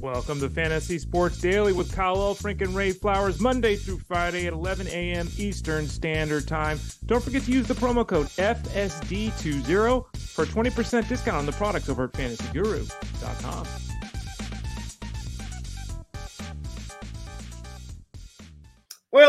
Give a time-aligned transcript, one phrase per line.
[0.00, 4.52] Welcome to Fantasy Sports Daily with Kyle Elfrink and Ray Flowers, Monday through Friday at
[4.52, 5.28] 11 a.m.
[5.36, 6.78] Eastern Standard Time.
[7.06, 11.88] Don't forget to use the promo code FSD20 for a 20% discount on the products
[11.88, 13.87] over at fantasyguru.com.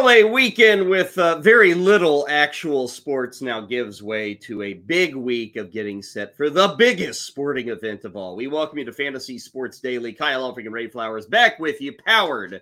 [0.08, 5.56] A weekend with uh, very little actual sports now gives way to a big week
[5.56, 8.36] of getting set for the biggest sporting event of all.
[8.36, 10.14] We welcome you to Fantasy Sports Daily.
[10.14, 12.62] Kyle Elfrink and Ray Flowers back with you, powered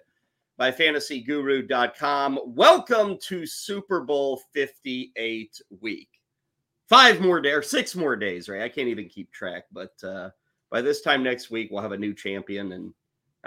[0.58, 2.40] by fantasyguru.com.
[2.48, 6.09] Welcome to Super Bowl 58 week.
[6.90, 8.64] Five more days, or six more days, right?
[8.64, 10.31] I can't even keep track, but uh,
[10.70, 12.94] by this time next week, we'll have a new champion and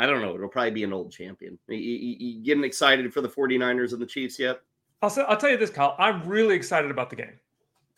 [0.00, 0.34] I don't know.
[0.34, 1.58] It'll probably be an old champion.
[1.68, 4.60] You, you, you getting excited for the 49ers and the Chiefs yet?
[5.02, 5.94] I'll, say, I'll tell you this, Kyle.
[5.98, 7.38] I'm really excited about the game.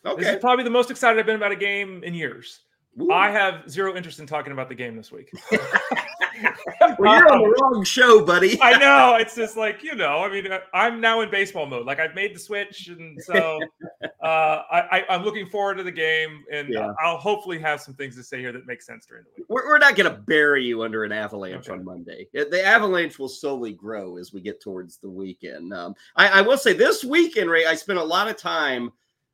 [0.05, 0.21] Okay.
[0.21, 2.59] This is probably the most excited I've been about a game in years.
[3.01, 3.09] Ooh.
[3.09, 5.31] I have zero interest in talking about the game this week.
[6.99, 8.61] well, you're on the wrong show, buddy.
[8.61, 9.17] I know.
[9.19, 10.19] It's just like you know.
[10.19, 11.85] I mean, uh, I'm now in baseball mode.
[11.85, 13.59] Like I've made the switch, and so
[14.23, 16.91] uh, I, am looking forward to the game, and yeah.
[17.03, 19.45] I'll hopefully have some things to say here that make sense during the week.
[19.49, 21.77] We're, we're not going to bury you under an avalanche okay.
[21.77, 22.27] on Monday.
[22.33, 25.73] The avalanche will slowly grow as we get towards the weekend.
[25.73, 28.91] Um, I, I will say this weekend, Ray, I spent a lot of time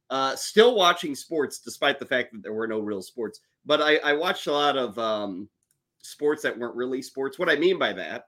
[0.09, 3.41] uh, still watching sports, despite the fact that there were no real sports.
[3.65, 5.49] But I, I watched a lot of um,
[6.01, 7.39] sports that weren't really sports.
[7.39, 8.25] What I mean by that,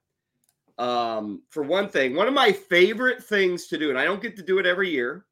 [0.78, 4.36] um, for one thing, one of my favorite things to do, and I don't get
[4.38, 5.26] to do it every year,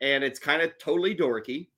[0.00, 1.68] and it's kind of totally dorky.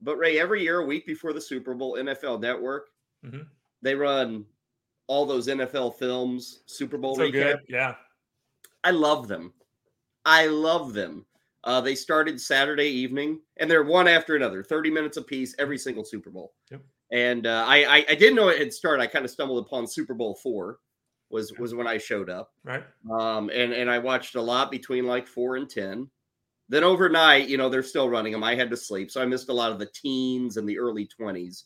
[0.00, 2.88] But Ray, every year, a week before the Super Bowl, NFL Network,
[3.24, 3.42] mm-hmm.
[3.82, 4.44] they run
[5.06, 7.32] all those NFL films, Super Bowl so recap.
[7.32, 7.60] Good.
[7.68, 7.94] Yeah,
[8.84, 9.52] I love them.
[10.24, 11.24] I love them.
[11.64, 16.04] Uh, they started Saturday evening, and they're one after another, thirty minutes apiece, every single
[16.04, 16.52] Super Bowl.
[16.70, 16.82] Yep.
[17.12, 19.02] And uh, I, I, I didn't know it had started.
[19.02, 20.78] I kind of stumbled upon Super Bowl four
[21.30, 22.52] was was when I showed up.
[22.64, 22.84] Right.
[23.10, 26.08] Um, and and I watched a lot between like four and ten.
[26.68, 28.42] Then overnight, you know, they're still running them.
[28.42, 31.06] I had to sleep, so I missed a lot of the teens and the early
[31.06, 31.64] twenties.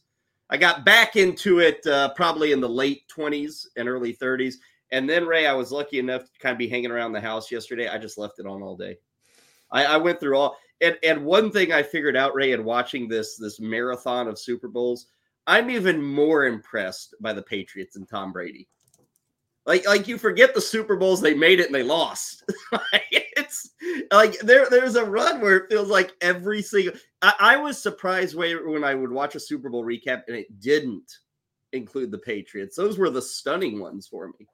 [0.50, 4.58] I got back into it uh, probably in the late twenties and early thirties.
[4.92, 7.50] And then Ray, I was lucky enough to kind of be hanging around the house
[7.50, 7.88] yesterday.
[7.88, 8.98] I just left it on all day.
[9.70, 13.08] I, I went through all and and one thing I figured out, Ray, in watching
[13.08, 15.06] this this marathon of Super Bowls
[15.46, 18.68] I'm even more impressed by the Patriots and Tom Brady.
[19.66, 22.44] Like, like you forget the Super Bowls, they made it and they lost.
[23.12, 23.70] it's
[24.10, 26.94] like there, there's a run where it feels like every single.
[27.22, 31.10] I, I was surprised when I would watch a Super Bowl recap and it didn't
[31.72, 32.76] include the Patriots.
[32.76, 34.46] Those were the stunning ones for me.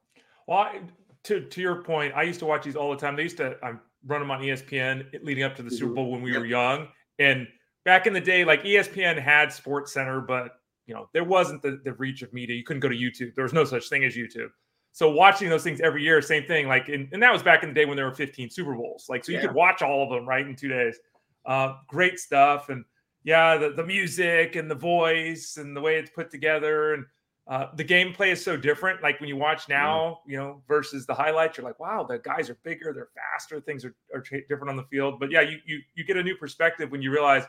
[0.47, 0.81] Well, I,
[1.25, 3.17] to to your point, I used to watch these all the time.
[3.17, 3.75] They used to I
[4.07, 5.95] run them on ESPN leading up to the Super mm-hmm.
[5.95, 6.41] Bowl when we yep.
[6.41, 6.89] were young.
[7.19, 7.47] And
[7.85, 10.53] back in the day, like ESPN had Sports Center, but
[10.87, 12.57] you know, there wasn't the, the reach of media.
[12.57, 13.35] You couldn't go to YouTube.
[13.35, 14.49] There was no such thing as YouTube.
[14.93, 16.69] So watching those things every year, same thing.
[16.69, 19.07] Like, in, and that was back in the day when there were 15 Super Bowls.
[19.09, 19.47] Like, so you yeah.
[19.47, 20.99] could watch all of them right in two days.
[21.45, 22.85] Uh, great stuff, and
[23.23, 27.05] yeah, the, the music and the voice and the way it's put together, and
[27.49, 29.03] uh, the gameplay is so different.
[29.03, 30.33] Like when you watch now, yeah.
[30.33, 33.85] you know, versus the highlights, you're like, wow, the guys are bigger, they're faster, things
[33.85, 35.21] are, are different on the field.
[35.21, 37.45] But yeah, you you you get a new perspective when you realize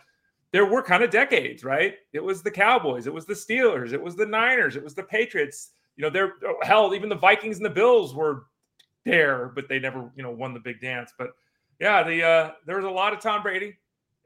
[0.54, 1.96] there were kind of decades, right?
[2.14, 5.04] It was the Cowboys, it was the Steelers, it was the Niners, it was the
[5.04, 5.72] Patriots.
[5.96, 8.46] You know, they're oh, hell, even the Vikings and the Bills were
[9.06, 11.12] there, but they never, you know, won the big dance.
[11.18, 11.32] But
[11.80, 13.78] yeah, the uh there was a lot of Tom Brady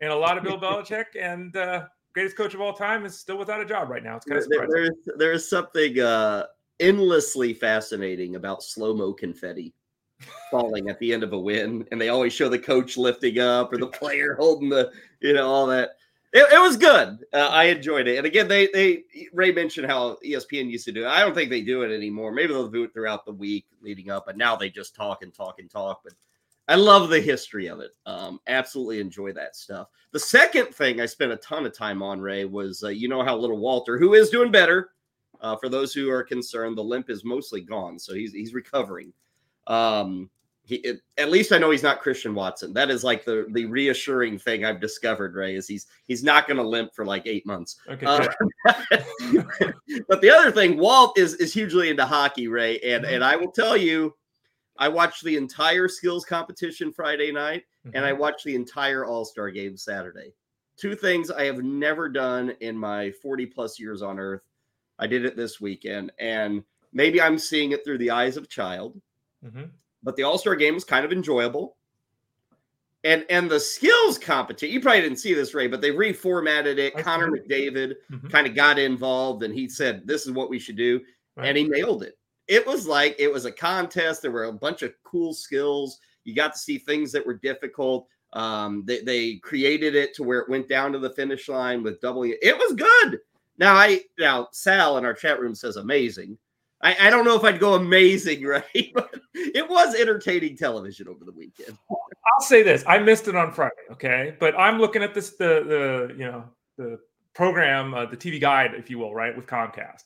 [0.02, 3.38] and a lot of Bill Belichick, and uh greatest coach of all time is still
[3.38, 4.18] without a job right now.
[4.18, 4.74] It's kind of surprising.
[4.74, 6.46] There's there's something uh
[6.80, 9.74] endlessly fascinating about slow-mo confetti
[10.50, 13.72] falling at the end of a win and they always show the coach lifting up
[13.72, 15.92] or the player holding the you know all that
[16.34, 17.26] it, it was good.
[17.34, 18.18] Uh, I enjoyed it.
[18.18, 19.04] And again, they they
[19.34, 21.08] Ray mentioned how ESPN used to do it.
[21.08, 22.32] I don't think they do it anymore.
[22.32, 25.34] Maybe they'll do it throughout the week leading up, but now they just talk and
[25.34, 26.02] talk and talk.
[26.04, 26.14] But
[26.70, 27.92] I love the history of it.
[28.06, 29.88] Um, absolutely enjoy that stuff.
[30.12, 33.24] The second thing I spent a ton of time on, Ray, was uh, you know
[33.24, 34.92] how little Walter, who is doing better.
[35.42, 39.12] Uh, for those who are concerned, the limp is mostly gone, so he's he's recovering.
[39.68, 40.30] Um,
[40.72, 42.72] he, at least I know he's not Christian Watson.
[42.72, 45.36] That is like the the reassuring thing I've discovered.
[45.36, 47.76] Ray is he's he's not going to limp for like eight months.
[47.90, 48.06] Okay.
[48.06, 48.26] Uh,
[50.08, 53.16] but the other thing, Walt is is hugely into hockey, Ray, and mm-hmm.
[53.16, 54.16] and I will tell you,
[54.78, 57.98] I watched the entire skills competition Friday night, mm-hmm.
[57.98, 58.22] and I mm-hmm.
[58.22, 60.32] watched the entire All Star game Saturday.
[60.78, 64.44] Two things I have never done in my forty plus years on Earth.
[65.00, 66.64] I did it this weekend, and
[66.94, 69.02] maybe I'm seeing it through the eyes of a child.
[69.46, 69.64] Mm-hmm
[70.04, 71.76] but the All Star game was kind of enjoyable.
[73.04, 76.96] And and the skills competition, you probably didn't see this, Ray, but they reformatted it.
[76.98, 78.28] Connor McDavid mm-hmm.
[78.28, 81.02] kind of got involved and he said, This is what we should do.
[81.36, 81.48] right.
[81.48, 82.18] and he nailed it.
[82.48, 84.22] It was like it was a contest.
[84.22, 86.00] There were a bunch of cool skills.
[86.26, 88.08] You got to see things that were difficult.
[88.34, 92.00] Um, they, they created it to where it went down to the finish line with
[92.02, 92.40] doubling it.
[92.42, 93.20] It was good.
[93.58, 96.38] Now I now Sal in our chat room says amazing.
[96.84, 98.92] I, I don't know if I'd go amazing, right?
[98.94, 101.78] But it was entertaining television over the weekend.
[101.90, 105.64] I'll say this: I missed it on Friday, okay, but I'm looking at this the
[105.66, 106.44] the you know
[106.78, 107.00] the
[107.34, 110.04] program, uh, the TV guide, if you will, right, with Comcast,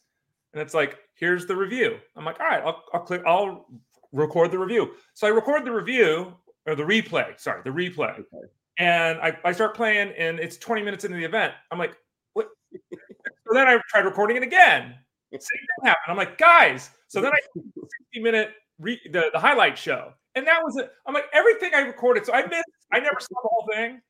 [0.54, 1.98] and it's like here's the review.
[2.16, 3.68] I'm like, all right, I'll I'll click, I'll
[4.12, 4.94] record the review.
[5.14, 6.34] So I record the review
[6.66, 7.40] or the replay.
[7.40, 8.48] Sorry, the replay, okay.
[8.78, 11.54] and I I start playing, and it's 20 minutes into the event.
[11.72, 11.96] I'm like,
[12.34, 12.50] what?
[12.72, 14.96] so then I tried recording it again.
[15.42, 16.10] Same thing happened.
[16.10, 16.90] I'm like, guys.
[17.08, 20.14] So then I 60 minute re- the, the highlight show.
[20.36, 20.92] And that was it.
[21.06, 22.26] I'm like, everything I recorded.
[22.26, 24.02] So I missed, I never saw the whole thing.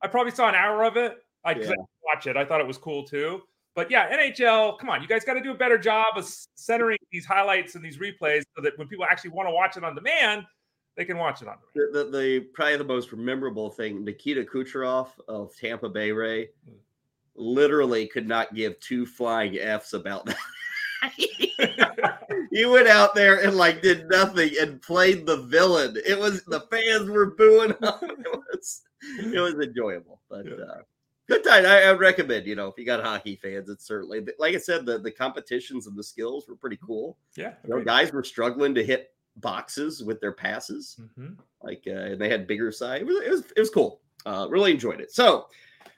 [0.00, 1.16] I probably saw an hour of it.
[1.44, 1.72] I yeah.
[2.04, 2.36] watch it.
[2.36, 3.42] I thought it was cool too.
[3.74, 6.98] But yeah, NHL, come on, you guys got to do a better job of centering
[7.10, 9.94] these highlights and these replays so that when people actually want to watch it on
[9.94, 10.44] demand,
[10.94, 11.94] they can watch it on demand.
[11.94, 16.74] The, the, the probably the most memorable thing, Nikita Kucherov of Tampa Bay Ray, hmm.
[17.34, 20.36] literally could not give two flying F's about that.
[22.50, 25.96] he went out there and like did nothing and played the villain.
[26.06, 27.76] It was the fans were booing him.
[27.82, 28.82] It was
[29.18, 30.82] it was enjoyable, but uh,
[31.26, 31.66] good time.
[31.66, 32.46] I, I recommend.
[32.46, 34.86] You know, if you got hockey fans, it's certainly like I said.
[34.86, 37.18] The the competitions and the skills were pretty cool.
[37.36, 41.34] Yeah, you know, guys were struggling to hit boxes with their passes, mm-hmm.
[41.62, 43.00] like uh, and they had bigger size.
[43.00, 44.00] It was it was, it was cool.
[44.24, 45.12] Uh, really enjoyed it.
[45.12, 45.46] So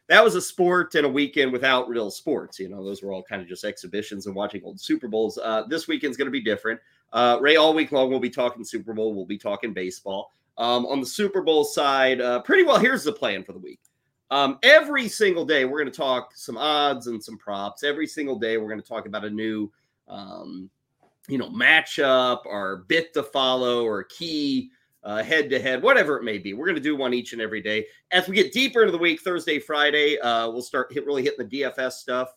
[0.09, 2.59] that was a sport and a weekend without real sports.
[2.59, 5.39] You know, those were all kind of just exhibitions and watching old Super Bowls.
[5.43, 6.81] Uh, this weekend's going to be different.
[7.13, 9.15] Uh, Ray, all week long, we'll be talking Super Bowl.
[9.15, 10.31] We'll be talking baseball.
[10.59, 13.81] Um, on the Super Bowl side, uh, pretty well, here's the plan for the week.
[14.31, 17.83] Um, every single day, we're going to talk some odds and some props.
[17.83, 19.71] Every single day, we're going to talk about a new,
[20.09, 20.69] um,
[21.29, 24.71] you know, matchup or bit to follow or key
[25.05, 26.55] head to head, whatever it may be.
[26.55, 27.87] We're going to do one each and every day.
[28.11, 31.47] As we get deeper into the week, Thursday, Friday, uh, we'll start hit, really hitting
[31.47, 32.31] the DFS stuff.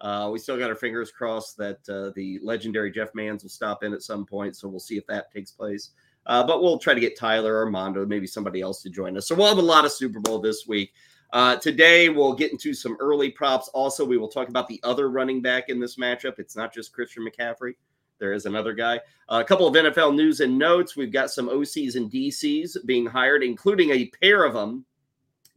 [0.00, 3.84] Uh, we still got our fingers crossed that uh, the legendary Jeff Mans will stop
[3.84, 4.56] in at some point.
[4.56, 5.90] So we'll see if that takes place.
[6.26, 9.28] Uh, but we'll try to get Tyler, Armando, maybe somebody else to join us.
[9.28, 10.92] So we'll have a lot of Super Bowl this week.
[11.32, 13.68] Uh, today, we'll get into some early props.
[13.68, 16.38] Also, we will talk about the other running back in this matchup.
[16.38, 17.74] It's not just Christian McCaffrey.
[18.18, 19.00] There is another guy.
[19.28, 20.96] Uh, a couple of NFL news and notes.
[20.96, 24.84] We've got some OCs and DCs being hired, including a pair of them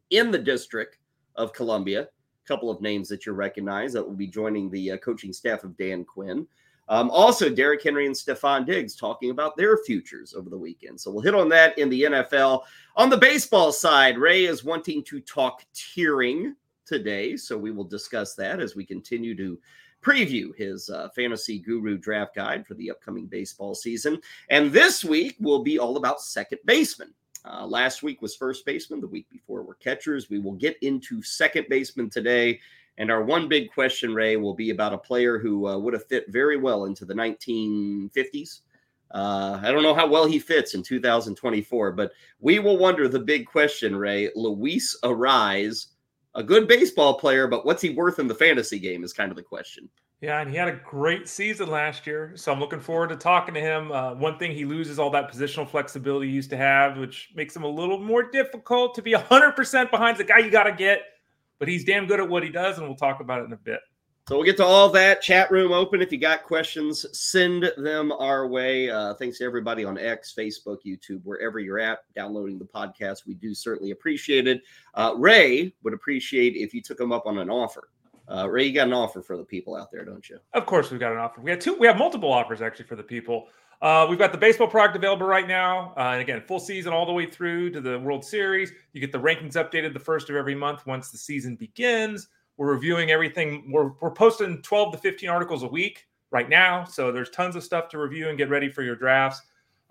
[0.09, 0.97] in the District
[1.35, 2.01] of Columbia.
[2.01, 5.63] A couple of names that you recognize that will be joining the uh, coaching staff
[5.63, 6.47] of Dan Quinn.
[6.89, 10.99] Um, also, Derrick Henry and Stefon Diggs talking about their futures over the weekend.
[10.99, 12.63] So we'll hit on that in the NFL.
[12.95, 16.53] On the baseball side, Ray is wanting to talk tiering
[16.85, 17.35] today.
[17.35, 19.59] So we will discuss that as we continue to
[20.07, 24.17] preview his uh, fantasy guru draft guide for the upcoming baseball season.
[24.49, 27.13] And this week will be all about second baseman.
[27.43, 29.01] Uh, last week was first baseman.
[29.01, 30.29] The week before were catchers.
[30.29, 32.61] We will get into second baseman today.
[32.97, 36.07] And our one big question, Ray, will be about a player who uh, would have
[36.07, 38.61] fit very well into the 1950s.
[39.11, 43.19] Uh, I don't know how well he fits in 2024, but we will wonder the
[43.19, 44.29] big question, Ray.
[44.35, 45.87] Luis Arraez
[46.37, 49.35] a good baseball player, but what's he worth in the fantasy game is kind of
[49.35, 49.89] the question.
[50.21, 53.55] Yeah, and he had a great season last year, so I'm looking forward to talking
[53.55, 53.91] to him.
[53.91, 57.55] Uh, one thing he loses all that positional flexibility he used to have, which makes
[57.55, 61.01] him a little more difficult to be 100% behind the guy you got to get.
[61.59, 63.57] But he's damn good at what he does, and we'll talk about it in a
[63.57, 63.79] bit.
[64.27, 65.21] So we'll get to all that.
[65.21, 66.01] Chat room open.
[66.01, 68.89] If you got questions, send them our way.
[68.89, 73.25] Uh, thanks to everybody on X, Facebook, YouTube, wherever you're at, downloading the podcast.
[73.25, 74.63] We do certainly appreciate it.
[74.95, 77.87] Uh, Ray would appreciate if you took him up on an offer.
[78.29, 80.39] Uh, Ray, you got an offer for the people out there, don't you?
[80.51, 81.39] Of course, we've got an offer.
[81.39, 81.75] We have two.
[81.75, 83.47] We have multiple offers actually for the people.
[83.81, 87.05] Uh, we've got the baseball product available right now, uh, and again, full season all
[87.05, 88.73] the way through to the World Series.
[88.91, 92.27] You get the rankings updated the first of every month once the season begins.
[92.57, 93.71] We're reviewing everything.
[93.71, 96.83] We're, we're posting 12 to 15 articles a week right now.
[96.83, 99.41] So there's tons of stuff to review and get ready for your drafts.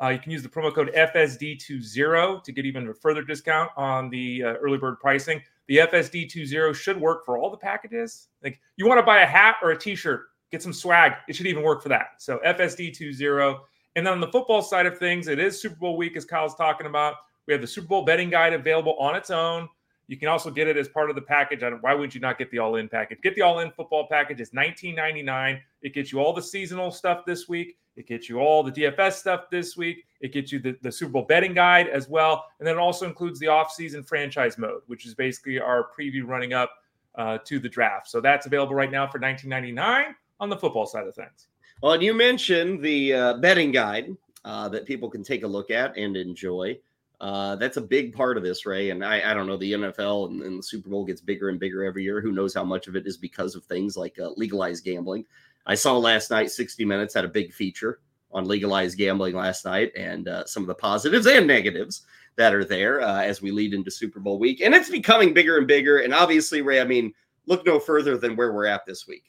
[0.02, 4.10] Uh, you can use the promo code FSD20 to get even a further discount on
[4.10, 5.40] the uh, early bird pricing.
[5.68, 8.28] The FSD20 should work for all the packages.
[8.42, 11.12] Like you want to buy a hat or a t-shirt, get some swag.
[11.28, 12.08] It should even work for that.
[12.18, 13.58] So FSD20.
[13.96, 16.54] And then on the football side of things, it is Super Bowl week, as Kyle's
[16.54, 17.14] talking about.
[17.46, 19.68] We have the Super Bowl betting guide available on its own.
[20.08, 21.62] You can also get it as part of the package.
[21.80, 23.18] why would you not get the all-in package?
[23.22, 24.40] Get the all-in football package.
[24.40, 25.60] It's $19.99.
[25.82, 27.76] It gets you all the seasonal stuff this week.
[27.96, 30.04] It gets you all the DFS stuff this week.
[30.20, 32.44] It gets you the, the Super Bowl betting guide as well.
[32.58, 36.52] And then it also includes the off-season franchise mode, which is basically our preview running
[36.52, 36.70] up
[37.16, 38.08] uh, to the draft.
[38.08, 41.48] So that's available right now for $19.99 on the football side of things.
[41.82, 45.70] Well, and you mentioned the uh, betting guide uh, that people can take a look
[45.70, 46.78] at and enjoy.
[47.20, 48.90] Uh, that's a big part of this, Ray.
[48.90, 51.58] And I, I don't know, the NFL and, and, the Super Bowl gets bigger and
[51.58, 52.20] bigger every year.
[52.20, 55.24] Who knows how much of it is because of things like uh, legalized gambling?
[55.64, 58.00] I saw last night 60 Minutes had a big feature
[58.32, 62.02] on legalized gambling last night and uh, some of the positives and negatives
[62.36, 64.60] that are there uh, as we lead into Super Bowl week.
[64.60, 66.00] And it's becoming bigger and bigger.
[66.00, 67.14] And obviously, Ray, I mean,
[67.46, 69.24] look no further than where we're at this week.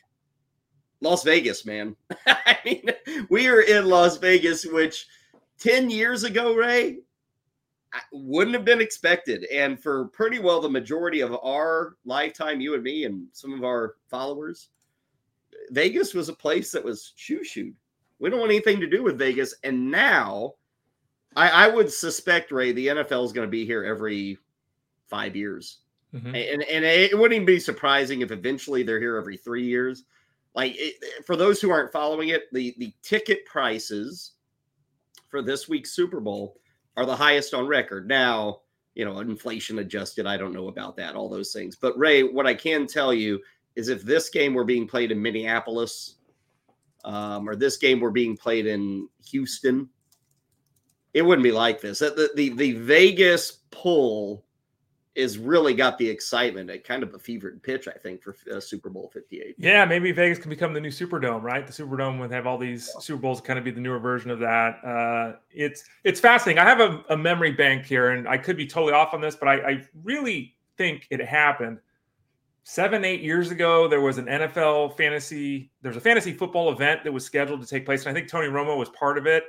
[0.99, 1.95] Las Vegas, man.
[2.27, 2.89] I mean,
[3.29, 5.07] we are in Las Vegas, which
[5.59, 6.99] 10 years ago, Ray,
[8.11, 9.45] wouldn't have been expected.
[9.45, 13.63] And for pretty well the majority of our lifetime, you and me and some of
[13.63, 14.69] our followers,
[15.71, 17.75] Vegas was a place that was shoo shooed.
[18.19, 19.55] We don't want anything to do with Vegas.
[19.63, 20.55] And now
[21.35, 24.37] I, I would suspect, Ray, the NFL is going to be here every
[25.07, 25.79] five years.
[26.13, 26.35] Mm-hmm.
[26.35, 30.05] And, and it wouldn't even be surprising if eventually they're here every three years.
[30.55, 34.33] Like it, for those who aren't following it, the, the ticket prices
[35.29, 36.57] for this week's Super Bowl
[36.97, 38.07] are the highest on record.
[38.07, 38.61] Now,
[38.95, 41.75] you know, inflation adjusted, I don't know about that, all those things.
[41.75, 43.39] But Ray, what I can tell you
[43.75, 46.15] is if this game were being played in Minneapolis
[47.05, 49.87] um, or this game were being played in Houston,
[51.13, 51.99] it wouldn't be like this.
[51.99, 54.43] The, the, the Vegas pull
[55.17, 58.59] is really got the excitement at kind of a fevered pitch, I think, for uh,
[58.59, 59.55] Super Bowl 58.
[59.57, 61.65] Yeah, maybe Vegas can become the new Superdome, right?
[61.65, 63.01] The Superdome would have all these yeah.
[63.01, 64.77] Super Bowls kind of be the newer version of that.
[64.85, 66.59] Uh, it's it's fascinating.
[66.59, 69.35] I have a, a, memory bank here, and I could be totally off on this,
[69.35, 71.79] but I, I really think it happened
[72.61, 73.87] seven, eight years ago.
[73.87, 77.85] There was an NFL fantasy, there's a fantasy football event that was scheduled to take
[77.85, 79.45] place, and I think Tony Romo was part of it.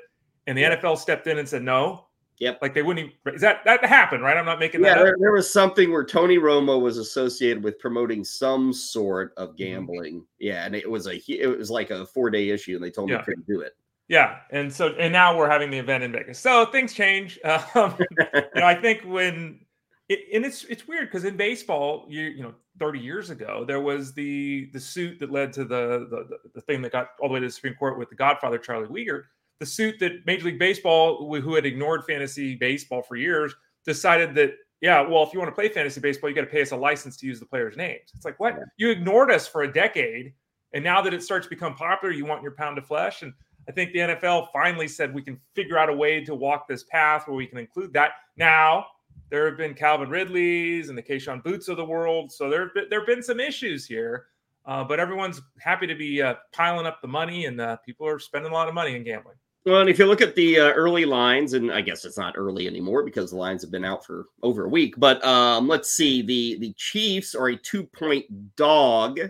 [0.46, 0.76] And the yeah.
[0.76, 2.06] NFL stepped in and said, no,
[2.40, 2.60] Yep.
[2.62, 4.36] Like they wouldn't even, is that that happened, right?
[4.36, 7.78] I'm not making yeah, that there, there, was something where Tony Romo was associated with
[7.80, 9.56] promoting some sort of mm-hmm.
[9.56, 10.24] gambling.
[10.38, 13.10] Yeah, and it was a it was like a four day issue, and they told
[13.10, 13.18] yeah.
[13.18, 13.74] me couldn't do it.
[14.08, 17.38] Yeah, and so and now we're having the event in Vegas, so things change.
[17.74, 18.06] Um, you
[18.54, 19.60] know, I think when
[20.08, 23.80] it, and it's it's weird because in baseball, you you know, 30 years ago, there
[23.80, 27.34] was the the suit that led to the the the thing that got all the
[27.34, 29.24] way to the Supreme Court with the Godfather Charlie Weegar
[29.60, 34.54] the suit that Major League Baseball, who had ignored fantasy baseball for years, decided that
[34.80, 36.76] yeah, well, if you want to play fantasy baseball, you got to pay us a
[36.76, 38.12] license to use the players' names.
[38.14, 40.32] It's like what you ignored us for a decade,
[40.72, 43.22] and now that it starts to become popular, you want your pound of flesh.
[43.22, 43.32] And
[43.68, 46.84] I think the NFL finally said we can figure out a way to walk this
[46.84, 48.12] path where we can include that.
[48.36, 48.86] Now
[49.30, 53.00] there have been Calvin Ridley's and the Kayshon Bouttes of the world, so there there
[53.00, 54.26] have been some issues here.
[54.64, 58.18] Uh, but everyone's happy to be uh, piling up the money, and uh, people are
[58.18, 59.36] spending a lot of money in gambling.
[59.64, 62.38] Well, and if you look at the uh, early lines, and I guess it's not
[62.38, 64.94] early anymore because the lines have been out for over a week.
[64.96, 69.20] But um, let's see the the Chiefs are a two point dog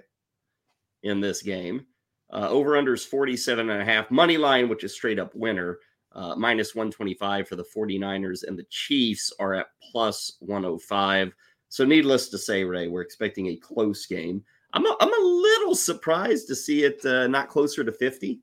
[1.03, 1.87] in this game.
[2.31, 4.11] Uh, over under is 47 and a half.
[4.11, 5.79] Money line, which is straight up winner,
[6.13, 11.33] uh, minus 125 for the 49ers, and the Chiefs are at plus 105.
[11.71, 14.45] So, needless to say, Ray, we're expecting a close game.
[14.75, 18.41] I'm a, I'm a little surprised to see it uh, not closer to 50.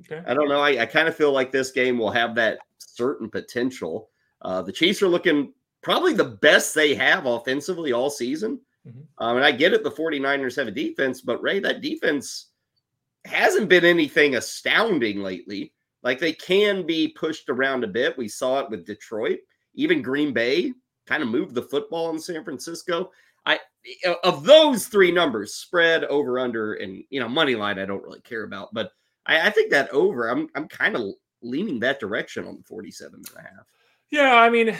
[0.00, 0.22] Okay.
[0.26, 0.60] I don't know.
[0.60, 4.10] I, I kind of feel like this game will have that certain potential.
[4.42, 8.60] Uh, the Chiefs are looking probably the best they have offensively all season.
[8.86, 9.00] Mm-hmm.
[9.18, 12.48] Um, and I get it, the 49ers have a defense, but Ray, that defense
[13.24, 15.72] hasn't been anything astounding lately.
[16.02, 18.18] Like they can be pushed around a bit.
[18.18, 19.38] We saw it with Detroit,
[19.74, 20.72] even Green Bay
[21.06, 23.10] kind of moved the football in San Francisco.
[23.46, 23.58] I
[24.22, 28.20] of those three numbers, spread over under and you know money line, I don't really
[28.20, 28.92] care about, but
[29.26, 31.02] I, I think that over, I'm I'm kind of
[31.42, 33.66] leaning that direction on the 47 and a half.
[34.10, 34.76] Yeah, I mean,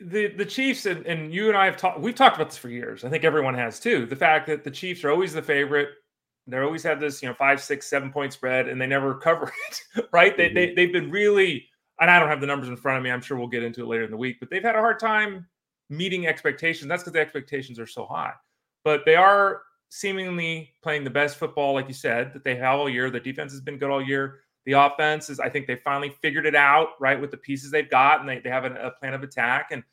[0.00, 2.68] the the Chiefs and, and you and I have talked we've talked about this for
[2.68, 3.04] years.
[3.04, 4.06] I think everyone has too.
[4.06, 5.90] The fact that the Chiefs are always the favorite.
[6.46, 9.52] They always have this, you know, five, six, seven point spread, and they never cover
[9.70, 10.06] it.
[10.12, 10.36] Right?
[10.36, 10.54] Mm-hmm.
[10.54, 11.66] They, they they've been really,
[12.00, 13.10] and I don't have the numbers in front of me.
[13.10, 14.98] I'm sure we'll get into it later in the week, but they've had a hard
[14.98, 15.46] time
[15.88, 16.88] meeting expectations.
[16.88, 18.32] That's because the expectations are so high.
[18.84, 19.62] But they are
[19.94, 23.10] seemingly playing the best football, like you said, that they have all year.
[23.10, 24.40] The defense has been good all year.
[24.66, 27.88] The offense is, I think they finally figured it out, right, with the pieces they've
[27.88, 29.68] got, and they, they have a, a plan of attack.
[29.70, 29.84] And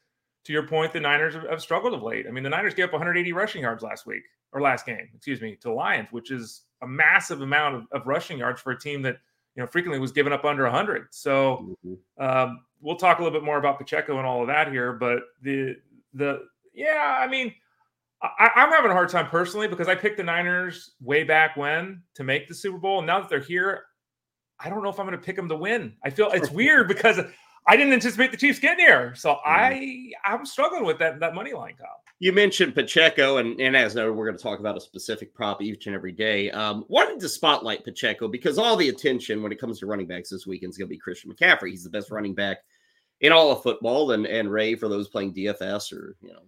[0.45, 2.25] to your point, the Niners have, have, struggled of late.
[2.27, 5.39] I mean, the Niners gave up 180 rushing yards last week or last game, excuse
[5.39, 8.79] me, to the Lions, which is a massive amount of, of rushing yards for a
[8.79, 9.19] team that
[9.55, 11.09] you know frequently was given up under 100.
[11.11, 12.23] So mm-hmm.
[12.23, 15.19] um, we'll talk a little bit more about Pacheco and all of that here, but
[15.43, 15.75] the
[16.15, 16.39] the
[16.73, 17.53] yeah, I mean
[18.23, 22.03] I, am having a hard time personally because I picked the Niners way back when
[22.15, 22.99] to make the Super Bowl.
[22.99, 23.85] And now that they're here,
[24.59, 25.93] I don't know if I'm going to pick them to win.
[26.03, 27.19] I feel it's weird because
[27.67, 29.41] I didn't anticipate the Chiefs getting here, so mm-hmm.
[29.45, 32.01] I I'm struggling with that that money line, Kyle.
[32.19, 35.59] You mentioned Pacheco, and, and as noted, we're going to talk about a specific prop
[35.59, 36.51] each and every day.
[36.51, 40.29] Um, wanted to spotlight Pacheco because all the attention when it comes to running backs
[40.29, 41.69] this weekend is going to be Christian McCaffrey.
[41.71, 42.59] He's the best running back
[43.21, 46.43] in all of football, and and Ray for those playing DFS or you know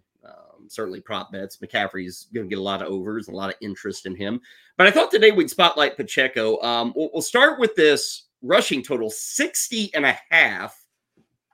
[0.64, 1.58] um, certainly prop bets.
[1.58, 4.40] McCaffrey's going to get a lot of overs, a lot of interest in him.
[4.78, 6.62] But I thought today we'd spotlight Pacheco.
[6.62, 10.80] Um, we'll, we'll start with this rushing total 60 and a half.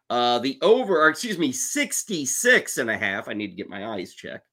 [0.10, 3.28] Uh, the over, or excuse me, 66 and a half.
[3.28, 4.48] I need to get my eyes checked.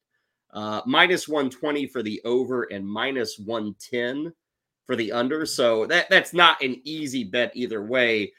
[0.52, 4.32] Uh, minus 120 for the over and minus 110
[4.86, 5.46] for the under.
[5.46, 8.32] So that that's not an easy bet either way.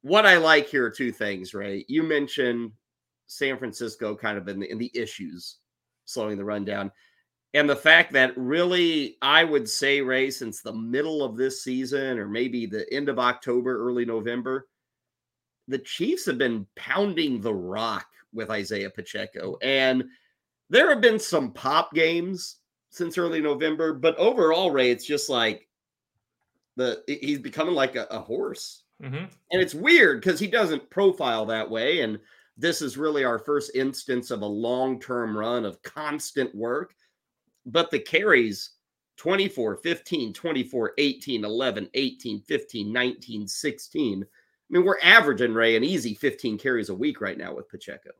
[0.00, 1.84] What I like here are two things, Ray.
[1.88, 2.72] You mentioned
[3.26, 5.58] San Francisco kind of in the in the issues
[6.04, 6.90] slowing the run down.
[7.54, 12.18] And the fact that really, I would say, Ray, since the middle of this season
[12.18, 14.68] or maybe the end of October, early November,
[15.68, 19.56] the Chiefs have been pounding the rock with Isaiah Pacheco.
[19.62, 20.04] And
[20.70, 22.56] there have been some pop games
[22.90, 25.68] since early November, but overall, Ray, it's just like
[26.76, 28.84] the he's becoming like a, a horse.
[29.02, 29.24] Mm-hmm.
[29.50, 32.00] And it's weird because he doesn't profile that way.
[32.00, 32.18] And
[32.56, 36.94] this is really our first instance of a long term run of constant work.
[37.64, 38.70] But the carries
[39.16, 44.22] 24, 15, 24, 18, 11, 18, 15, 19, 16.
[44.22, 44.26] I
[44.68, 48.10] mean, we're averaging Ray an easy 15 carries a week right now with Pacheco.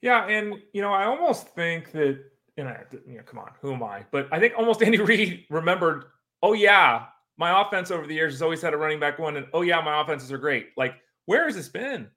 [0.00, 0.26] Yeah.
[0.26, 2.20] And, you know, I almost think that,
[2.56, 4.04] you know, you know come on, who am I?
[4.10, 6.04] But I think almost Andy Reid remembered,
[6.42, 7.06] oh, yeah,
[7.36, 9.36] my offense over the years has always had a running back one.
[9.36, 10.68] And oh, yeah, my offenses are great.
[10.76, 10.94] Like,
[11.26, 12.08] where has this been?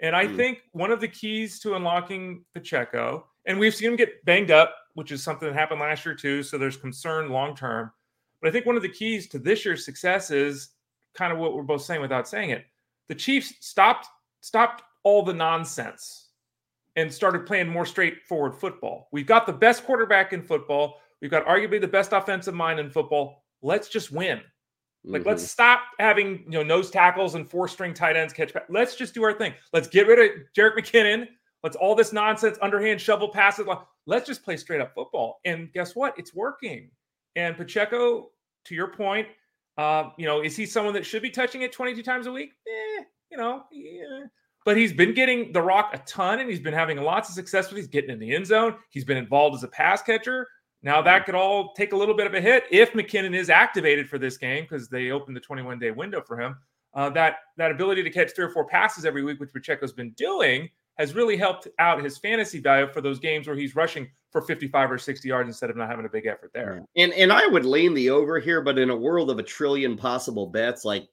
[0.00, 0.36] And I mm.
[0.36, 4.74] think one of the keys to unlocking Pacheco, and we've seen him get banged up,
[4.94, 6.42] which is something that happened last year too.
[6.42, 7.92] So there's concern long term.
[8.40, 10.70] But I think one of the keys to this year's success is
[11.14, 12.64] kind of what we're both saying without saying it.
[13.08, 14.08] The Chiefs stopped
[14.40, 16.28] stopped all the nonsense
[16.96, 19.08] and started playing more straightforward football.
[19.12, 21.00] We've got the best quarterback in football.
[21.20, 23.44] We've got arguably the best offensive mind in football.
[23.62, 24.40] Let's just win.
[25.04, 25.30] Like, mm-hmm.
[25.30, 28.52] let's stop having you know nose tackles and four string tight ends catch.
[28.68, 29.52] Let's just do our thing.
[29.72, 31.28] Let's get rid of Jerick McKinnon.
[31.62, 33.66] Let's all this nonsense, underhand shovel passes.
[34.06, 35.40] Let's just play straight up football.
[35.44, 36.18] And guess what?
[36.18, 36.90] It's working.
[37.36, 38.30] And Pacheco,
[38.66, 39.28] to your point,
[39.78, 42.52] uh, you know, is he someone that should be touching it 22 times a week?
[42.66, 44.26] Eh, you know, yeah.
[44.64, 47.68] But he's been getting the rock a ton and he's been having lots of success
[47.68, 47.76] with.
[47.76, 48.76] He's getting in the end zone.
[48.90, 50.48] He's been involved as a pass catcher.
[50.84, 54.08] Now that could all take a little bit of a hit if McKinnon is activated
[54.08, 56.56] for this game because they opened the 21 day window for him.
[56.92, 60.10] Uh, that that ability to catch three or four passes every week, which Pacheco's been
[60.10, 60.68] doing,
[60.98, 64.92] has really helped out his fantasy value for those games where he's rushing for 55
[64.92, 66.84] or 60 yards instead of not having a big effort there.
[66.96, 69.96] And and I would lean the over here, but in a world of a trillion
[69.96, 71.08] possible bets, like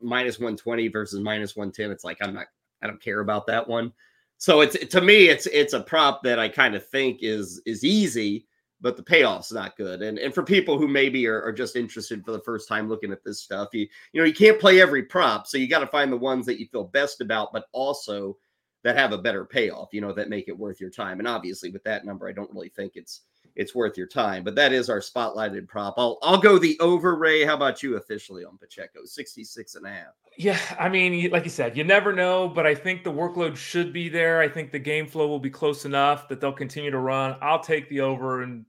[0.00, 2.46] minus 120 versus minus 110, it's like I'm not
[2.80, 3.92] I don't care about that one.
[4.38, 7.82] So it's to me, it's it's a prop that I kind of think is is
[7.82, 8.46] easy
[8.86, 10.00] but the payoff's not good.
[10.00, 13.10] And and for people who maybe are, are just interested for the first time looking
[13.10, 15.88] at this stuff, you you know you can't play every prop, so you got to
[15.88, 18.36] find the ones that you feel best about, but also
[18.84, 19.88] that have a better payoff.
[19.90, 21.18] You know that make it worth your time.
[21.18, 23.22] And obviously, with that number, I don't really think it's
[23.56, 24.44] it's worth your time.
[24.44, 25.94] But that is our spotlighted prop.
[25.96, 27.16] I'll I'll go the over.
[27.16, 29.04] Ray, how about you officially on Pacheco?
[29.04, 30.14] 66 and a half.
[30.38, 33.92] Yeah, I mean, like you said, you never know, but I think the workload should
[33.92, 34.40] be there.
[34.40, 37.36] I think the game flow will be close enough that they'll continue to run.
[37.40, 38.64] I'll take the over and.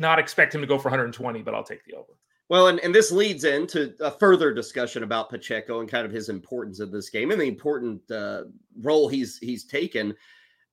[0.00, 2.12] Not expect him to go for 120, but I'll take the over.
[2.48, 6.28] Well, and, and this leads into a further discussion about Pacheco and kind of his
[6.28, 8.44] importance of this game and the important uh,
[8.80, 10.14] role he's he's taken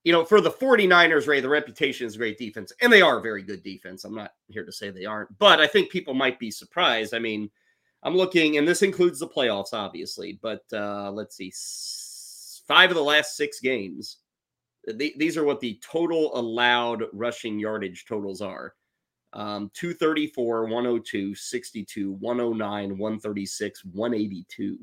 [0.04, 3.22] you know, for the 49ers, Ray, the reputation is great defense, and they are a
[3.22, 4.04] very good defense.
[4.04, 7.14] I'm not here to say they aren't, but I think people might be surprised.
[7.14, 7.50] I mean,
[8.02, 11.52] I'm looking, and this includes the playoffs, obviously, but uh, let's see,
[12.66, 14.18] five of the last six games.
[14.86, 18.74] The, these are what the total allowed rushing yardage totals are
[19.32, 24.78] um, 234, 102, 62, 109, 136, 182.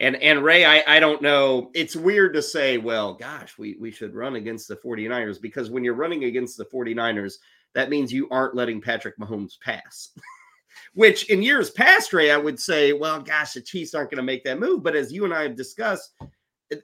[0.00, 1.70] And and Ray, I, I don't know.
[1.72, 5.84] It's weird to say, well, gosh, we, we should run against the 49ers because when
[5.84, 7.34] you're running against the 49ers,
[7.74, 10.10] that means you aren't letting Patrick Mahomes pass.
[10.94, 14.24] Which in years past, Ray, I would say, well, gosh, the Chiefs aren't going to
[14.24, 14.82] make that move.
[14.82, 16.12] But as you and I have discussed,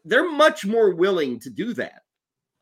[0.05, 2.03] they're much more willing to do that.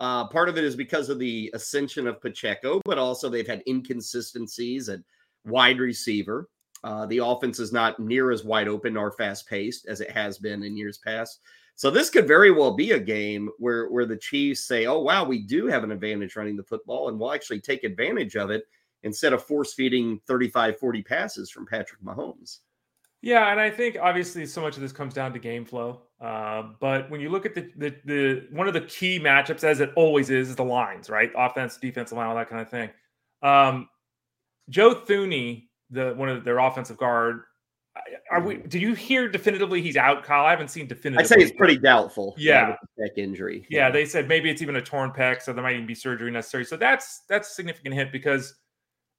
[0.00, 3.62] Uh, part of it is because of the ascension of Pacheco, but also they've had
[3.66, 5.00] inconsistencies at
[5.44, 6.48] wide receiver.
[6.84, 10.38] Uh, the offense is not near as wide open or fast paced as it has
[10.38, 11.40] been in years past.
[11.74, 15.24] So this could very well be a game where where the Chiefs say, "Oh wow,
[15.24, 18.64] we do have an advantage running the football and we'll actually take advantage of it
[19.04, 22.58] instead of force feeding 35 40 passes from Patrick Mahomes."
[23.20, 26.02] Yeah, and I think obviously so much of this comes down to game flow.
[26.20, 29.80] Uh, but when you look at the, the the one of the key matchups, as
[29.80, 31.30] it always is, is the lines, right?
[31.36, 32.90] Offense, defensive line, all that kind of thing.
[33.42, 33.88] Um,
[34.68, 37.42] Joe Thuney, the one of their offensive guard,
[38.30, 38.58] are we?
[38.58, 40.44] Do you hear definitively he's out, Kyle?
[40.44, 41.24] I haven't seen definitively.
[41.24, 42.34] I'd say it's pretty doubtful.
[42.36, 43.66] Yeah, neck injury.
[43.70, 46.30] Yeah, they said maybe it's even a torn pec, so there might even be surgery
[46.30, 46.64] necessary.
[46.64, 48.54] So that's that's a significant hit because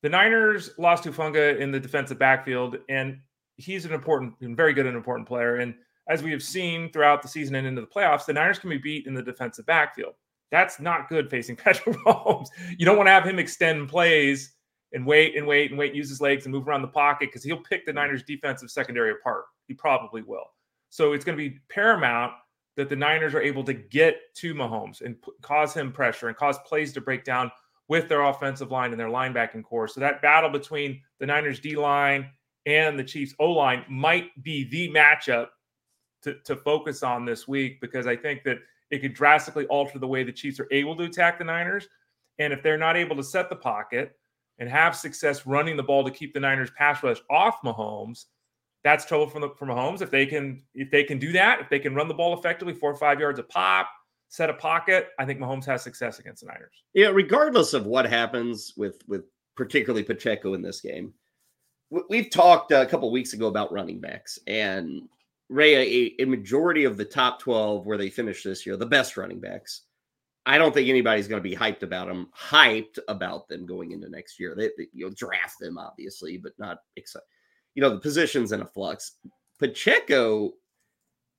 [0.03, 3.19] the Niners lost Hufanga in the defensive backfield, and
[3.59, 5.57] he's an important and very good and important player.
[5.57, 5.75] And
[6.07, 8.77] as we have seen throughout the season and into the playoffs, the Niners can be
[8.77, 10.13] beat in the defensive backfield.
[10.51, 12.47] That's not good facing Patrick Mahomes.
[12.77, 14.53] You don't want to have him extend plays
[14.93, 17.43] and wait and wait and wait, use his legs and move around the pocket because
[17.43, 17.99] he'll pick the mm-hmm.
[17.99, 19.45] Niners defensive secondary apart.
[19.67, 20.45] He probably will.
[20.89, 22.33] So it's going to be paramount
[22.75, 26.37] that the Niners are able to get to Mahomes and p- cause him pressure and
[26.37, 27.51] cause plays to break down
[27.87, 29.87] with their offensive line and their linebacking core.
[29.87, 32.29] So that battle between the Niners D line
[32.65, 35.47] and the Chiefs O line might be the matchup
[36.23, 38.57] to, to focus on this week because I think that
[38.91, 41.87] it could drastically alter the way the Chiefs are able to attack the Niners.
[42.39, 44.15] And if they're not able to set the pocket,
[44.59, 48.25] and have success running the ball to keep the Niners pass rush off Mahomes,
[48.83, 50.01] that's trouble from the from Mahomes.
[50.01, 52.73] If they can if they can do that, if they can run the ball effectively,
[52.73, 53.89] four or five yards a pop,
[54.27, 56.83] set a pocket, I think Mahomes has success against the Niners.
[56.93, 59.23] Yeah, regardless of what happens with with
[59.55, 61.13] particularly Pacheco in this game,
[62.09, 65.07] we've talked a couple weeks ago about running backs and
[65.49, 69.17] Ray, a, a majority of the top twelve where they finished this year, the best
[69.17, 69.81] running backs
[70.49, 72.29] I don't think anybody's going to be hyped about them.
[72.35, 74.55] Hyped about them going into next year.
[74.55, 77.27] They, they you'll draft them obviously, but not excited.
[77.75, 79.17] You know the positions in a flux.
[79.59, 80.53] Pacheco,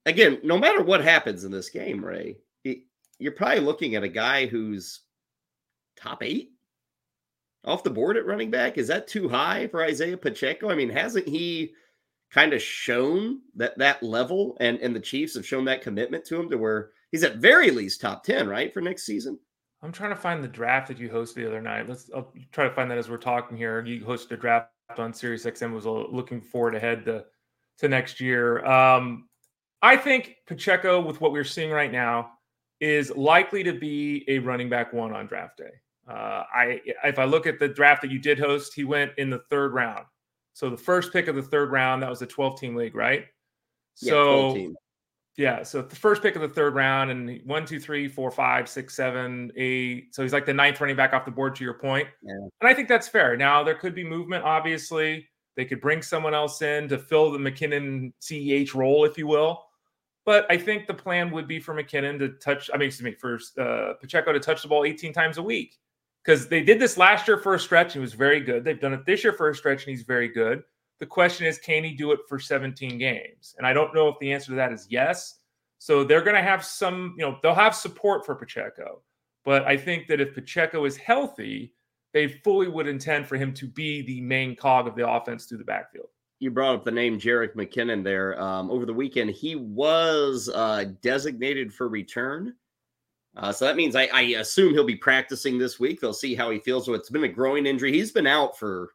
[0.06, 2.36] again, no matter what happens in this game, Ray,
[3.18, 5.00] you're probably looking at a guy who's
[5.96, 6.52] top eight
[7.64, 8.78] off the board at running back.
[8.78, 10.70] Is that too high for Isaiah Pacheco?
[10.70, 11.74] I mean, hasn't he
[12.30, 16.38] kind of shown that that level, and and the Chiefs have shown that commitment to
[16.38, 19.38] him to where he's at very least top 10, right, for next season.
[19.82, 21.88] I'm trying to find the draft that you hosted the other night.
[21.88, 23.84] Let's I'll try to find that as we're talking here.
[23.84, 27.24] You hosted a draft on Sirius XM was looking forward ahead to
[27.78, 28.64] to next year.
[28.64, 29.28] Um,
[29.82, 32.32] I think Pacheco, with what we're seeing right now,
[32.80, 35.70] is likely to be a running back one on draft day.
[36.10, 39.30] Uh, I if I look at the draft that you did host, he went in
[39.30, 40.06] the third round.
[40.54, 43.26] So the first pick of the third round, that was a 12 team league, right?
[44.00, 44.74] Yeah, so
[45.36, 48.68] yeah, so the first pick of the third round, and one, two, three, four, five,
[48.68, 50.12] six, seven, eight.
[50.14, 51.54] So he's like the ninth running back off the board.
[51.56, 52.34] To your point, yeah.
[52.34, 53.36] and I think that's fair.
[53.36, 54.44] Now there could be movement.
[54.44, 59.28] Obviously, they could bring someone else in to fill the McKinnon CEH role, if you
[59.28, 59.64] will.
[60.26, 62.68] But I think the plan would be for McKinnon to touch.
[62.74, 65.78] I mean, excuse me, for uh, Pacheco to touch the ball 18 times a week
[66.30, 68.62] because they did this last year for a stretch and he was very good.
[68.62, 70.62] They've done it this year for a stretch and he's very good.
[71.00, 73.56] The question is, can he do it for 17 games?
[73.58, 75.40] And I don't know if the answer to that is yes.
[75.78, 79.02] So they're going to have some, you know, they'll have support for Pacheco.
[79.44, 81.74] But I think that if Pacheco is healthy,
[82.12, 85.58] they fully would intend for him to be the main cog of the offense through
[85.58, 86.10] the backfield.
[86.38, 88.40] You brought up the name Jerick McKinnon there.
[88.40, 92.54] Um, over the weekend, he was uh, designated for return.
[93.40, 95.98] Uh, so that means I, I, assume he'll be practicing this week.
[95.98, 96.84] They'll see how he feels.
[96.84, 97.90] So it's been a growing injury.
[97.90, 98.90] He's been out for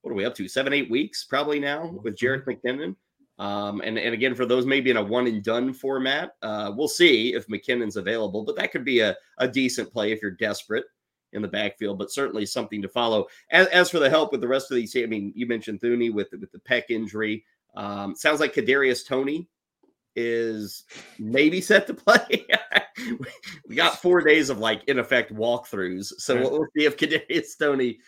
[0.00, 0.48] what are we up to?
[0.48, 2.50] Seven, eight weeks probably now with mm-hmm.
[2.50, 2.96] McKinnon.
[3.38, 6.88] Um, and, and again, for those maybe in a one and done format, uh, we'll
[6.88, 10.84] see if McKinnon's available, but that could be a, a decent play if you're desperate
[11.32, 13.26] in the backfield, but certainly something to follow.
[13.50, 16.12] As, as for the help with the rest of these, I mean, you mentioned Thuney
[16.12, 17.44] with, with the pec injury.
[17.74, 19.48] Um, sounds like Kadarius Toney
[20.16, 20.84] is
[21.18, 22.46] maybe set to play.
[23.68, 27.98] we got four days of like in effect walkthroughs, so we'll see if Kadarius Toney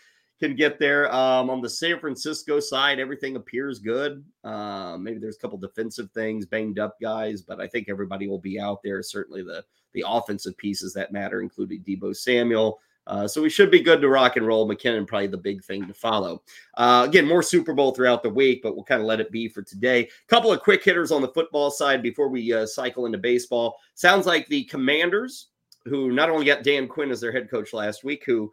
[0.40, 1.12] can get there.
[1.14, 4.24] Um, on the San Francisco side, everything appears good.
[4.42, 8.40] Uh, maybe there's a couple defensive things, banged up guys, but I think everybody will
[8.40, 9.02] be out there.
[9.02, 12.80] Certainly the the offensive pieces that matter, including Deebo Samuel.
[13.06, 14.68] Uh, so we should be good to rock and roll.
[14.68, 16.42] McKinnon probably the big thing to follow.
[16.74, 19.48] Uh, again, more Super Bowl throughout the week, but we'll kind of let it be
[19.48, 20.04] for today.
[20.04, 23.76] A Couple of quick hitters on the football side before we uh, cycle into baseball.
[23.94, 25.48] Sounds like the Commanders,
[25.84, 28.50] who not only got Dan Quinn as their head coach last week, who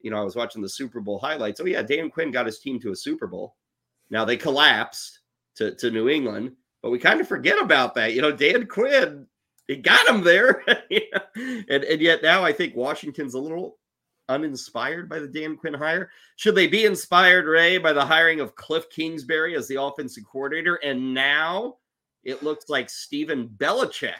[0.00, 1.60] you know, I was watching the Super Bowl highlights.
[1.60, 3.56] Oh, yeah, Dan Quinn got his team to a Super Bowl.
[4.10, 5.20] Now they collapsed
[5.56, 8.12] to, to New England, but we kind of forget about that.
[8.12, 9.26] You know, Dan Quinn,
[9.66, 10.62] he got him there.
[11.36, 13.78] and, and yet now I think Washington's a little
[14.28, 16.10] uninspired by the Dan Quinn hire.
[16.36, 20.76] Should they be inspired, Ray, by the hiring of Cliff Kingsbury as the offensive coordinator?
[20.76, 21.76] And now
[22.24, 24.14] it looks like Stephen Belichick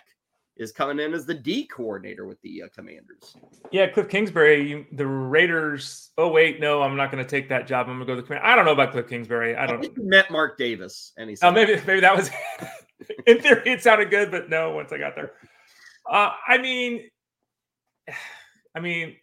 [0.57, 3.37] is coming in as the D coordinator with the uh, Commanders.
[3.71, 6.11] Yeah, Cliff Kingsbury, the Raiders.
[6.17, 7.89] Oh wait, no, I'm not going to take that job.
[7.89, 8.51] I'm going to go to the Commanders.
[8.51, 9.55] I don't know about Cliff Kingsbury.
[9.55, 9.85] I don't.
[9.85, 12.31] I met Mark Davis, and he said, "Oh, maybe maybe that was."
[13.27, 14.71] in theory, it sounded good, but no.
[14.71, 15.33] Once I got there,
[16.11, 17.11] uh, I mean,
[18.75, 19.17] I mean,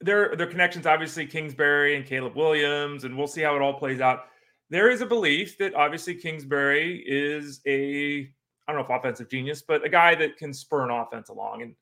[0.00, 4.00] their their connections obviously Kingsbury and Caleb Williams, and we'll see how it all plays
[4.00, 4.26] out.
[4.70, 8.30] There is a belief that obviously Kingsbury is a
[8.66, 11.62] I don't know if offensive genius, but a guy that can spur an offense along.
[11.62, 11.74] And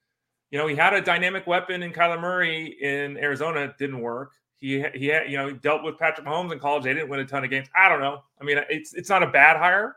[0.51, 3.61] you know, he had a dynamic weapon in Kyler Murray in Arizona.
[3.61, 4.33] It didn't work.
[4.59, 6.85] He he had, you know, he dealt with Patrick Mahomes in college.
[6.85, 7.69] They didn't win a ton of games.
[7.77, 8.23] I don't know.
[8.41, 9.97] I mean, it's it's not a bad hire.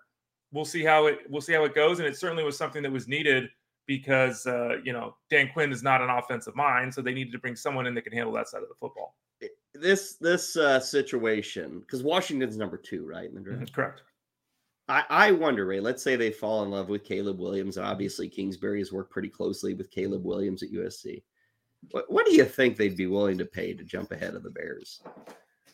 [0.51, 1.99] We'll see how it we'll see how it goes.
[1.99, 3.49] And it certainly was something that was needed
[3.97, 7.39] because uh, you know Dan Quinn is not an offensive mind, so they needed to
[7.39, 9.15] bring someone in that can handle that side of the football.
[9.73, 13.27] This this uh, situation because Washington's number two, right?
[13.27, 13.63] In the draft.
[13.63, 14.03] Mm-hmm, correct.
[14.87, 15.81] I, I wonder, Ray.
[15.81, 17.77] Let's say they fall in love with Caleb Williams.
[17.77, 21.21] Obviously, Kingsbury has worked pretty closely with Caleb Williams at USC.
[21.91, 24.49] What, what do you think they'd be willing to pay to jump ahead of the
[24.49, 25.01] Bears?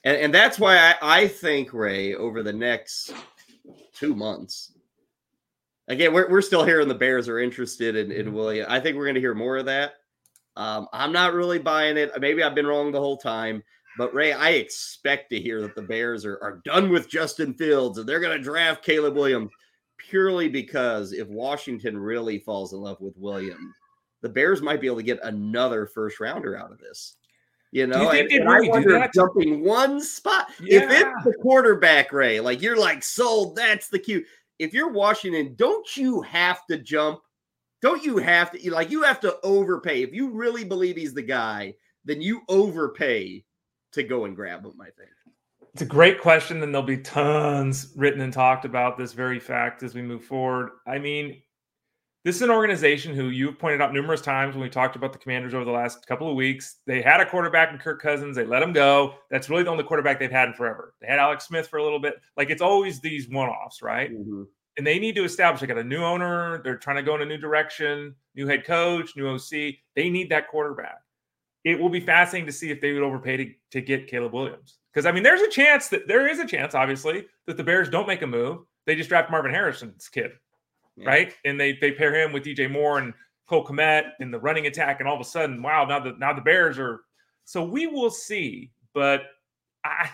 [0.04, 3.14] And, and that's why I, I think, Ray, over the next
[3.94, 4.74] two months,
[5.88, 8.36] again, we're, we're still hearing the Bears are interested in, in mm-hmm.
[8.36, 8.66] William.
[8.70, 9.94] I think we're going to hear more of that.
[10.56, 12.12] Um, I'm not really buying it.
[12.20, 13.64] Maybe I've been wrong the whole time.
[13.98, 17.98] But Ray, I expect to hear that the Bears are, are done with Justin Fields
[17.98, 19.52] and they're going to draft Caleb Williams
[19.98, 23.76] purely because if Washington really falls in love with Williams,
[24.22, 27.16] the Bears might be able to get another first rounder out of this.
[27.72, 30.48] You know, you and, and really I wonder jumping one spot.
[30.62, 30.84] Yeah.
[30.84, 34.24] If it's the quarterback, Ray, like you're like sold, that's the cue.
[34.60, 37.20] If you're Washington, don't you have to jump?
[37.82, 40.02] Don't you have to like you have to overpay?
[40.02, 43.44] If you really believe he's the guy, then you overpay
[43.94, 44.80] to go and grab him.
[44.82, 45.10] I think.
[45.74, 49.84] It's a great question, and there'll be tons written and talked about this very fact
[49.84, 50.72] as we move forward.
[50.88, 51.40] I mean,
[52.28, 55.18] this is an organization who you've pointed out numerous times when we talked about the
[55.18, 56.80] commanders over the last couple of weeks.
[56.86, 59.16] They had a quarterback in Kirk Cousins, they let him go.
[59.32, 60.94] That's really the only quarterback they've had in forever.
[61.00, 62.16] They had Alex Smith for a little bit.
[62.36, 64.12] Like it's always these one offs, right?
[64.12, 64.44] Mm-hmm.
[64.76, 65.62] And they need to establish.
[65.62, 66.62] They got a new owner.
[66.64, 69.76] They're trying to go in a new direction, new head coach, new OC.
[69.96, 70.98] They need that quarterback
[71.68, 74.78] it will be fascinating to see if they would overpay to, to get Caleb Williams.
[74.94, 77.90] Because I mean, there's a chance that there is a chance, obviously, that the Bears
[77.90, 78.60] don't make a move.
[78.86, 80.32] They just draft Marvin Harrison's kid,
[80.98, 81.08] yeah.
[81.08, 81.34] right?
[81.46, 83.14] And they they pair him with DJ Moore and
[83.48, 86.34] Cole Kmet in the running attack, and all of a sudden, wow, now the now
[86.34, 87.02] the Bears are.
[87.46, 89.24] So we will see, but
[89.84, 90.10] I.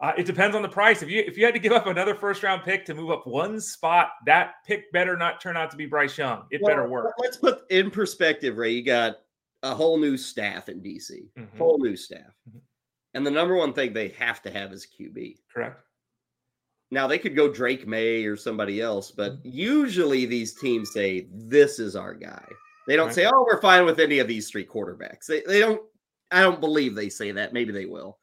[0.00, 1.02] Uh, it depends on the price.
[1.02, 3.28] If you if you had to give up another first round pick to move up
[3.28, 6.42] one spot, that pick better not turn out to be Bryce Young.
[6.50, 7.14] It well, better work.
[7.18, 8.72] Let's put in perspective, Ray.
[8.72, 9.18] You got
[9.62, 11.56] a whole new staff in DC, mm-hmm.
[11.56, 12.34] whole new staff.
[12.48, 12.58] Mm-hmm.
[13.14, 15.36] And the number one thing they have to have is QB.
[15.52, 15.80] Correct.
[16.94, 19.50] Now they could go Drake Maye or somebody else, but mm-hmm.
[19.52, 22.44] usually these teams say, This is our guy.
[22.86, 23.14] They don't right.
[23.14, 25.26] say, Oh, we're fine with any of these three quarterbacks.
[25.26, 25.82] They, they don't,
[26.30, 27.52] I don't believe they say that.
[27.52, 28.18] Maybe they will.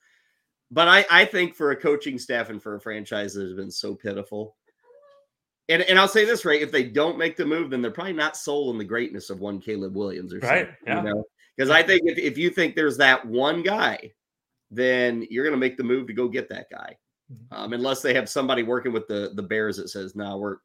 [0.71, 3.69] But I, I think for a coaching staff and for a franchise that has been
[3.69, 4.55] so pitiful,
[5.67, 6.61] and, and I'll say this, right?
[6.61, 9.41] If they don't make the move, then they're probably not sold in the greatness of
[9.41, 10.67] one Caleb Williams or right.
[10.67, 10.75] something.
[10.87, 11.03] Yeah.
[11.03, 11.23] You know?
[11.57, 14.11] Because I think if, if you think there's that one guy,
[14.69, 16.95] then you're going to make the move to go get that guy.
[17.31, 17.53] Mm-hmm.
[17.53, 20.57] Um, unless they have somebody working with the the Bears that says, "No, nah, we're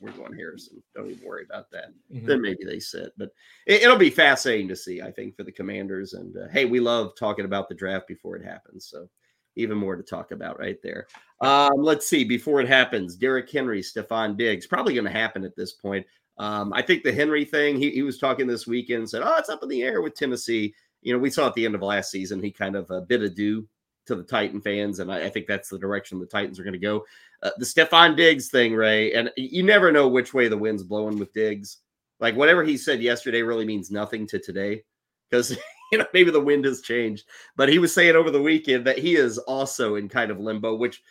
[0.00, 0.82] we're going Harrison.
[0.94, 2.26] Don't even worry about that." Mm-hmm.
[2.26, 3.12] Then maybe they sit.
[3.16, 3.30] But
[3.66, 5.02] it, will be fascinating to see.
[5.02, 6.14] I think for the Commanders.
[6.14, 8.86] And uh, hey, we love talking about the draft before it happens.
[8.86, 9.08] So
[9.56, 11.06] even more to talk about right there.
[11.40, 12.24] Um, let's see.
[12.24, 16.06] Before it happens, Derrick Henry, Stefon Diggs, probably going to happen at this point.
[16.38, 19.50] Um, I think the Henry thing, he, he was talking this weekend, said, Oh, it's
[19.50, 20.74] up in the air with Tennessee.
[21.02, 23.22] You know, we saw at the end of last season, he kind of uh, bid
[23.22, 23.66] adieu
[24.10, 24.98] to the Titan fans.
[24.98, 27.04] And I, I think that's the direction the Titans are going to go.
[27.42, 31.18] Uh, the Stefon Diggs thing, Ray, and you never know which way the wind's blowing
[31.18, 31.78] with Diggs.
[32.18, 34.82] Like whatever he said yesterday really means nothing to today
[35.30, 35.56] because
[35.92, 37.24] you know maybe the wind has changed.
[37.56, 40.74] But he was saying over the weekend that he is also in kind of limbo,
[40.74, 41.02] which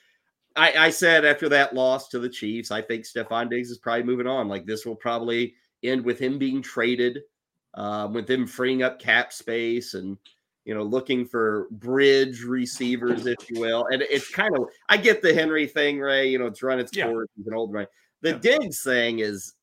[0.56, 4.04] I, I said after that loss to the Chiefs, I think Stefon Diggs is probably
[4.04, 4.50] moving on.
[4.50, 7.22] Like this will probably end with him being traded,
[7.76, 10.18] uh, with him freeing up cap space and
[10.66, 13.88] you know looking for bridge receivers, if you will.
[13.92, 16.30] And it's kind of I get the Henry thing, Ray.
[16.30, 17.08] You know, it's run its yeah.
[17.08, 17.28] course.
[17.36, 17.88] He's an old right.
[18.22, 18.58] The yeah.
[18.58, 19.54] Diggs thing is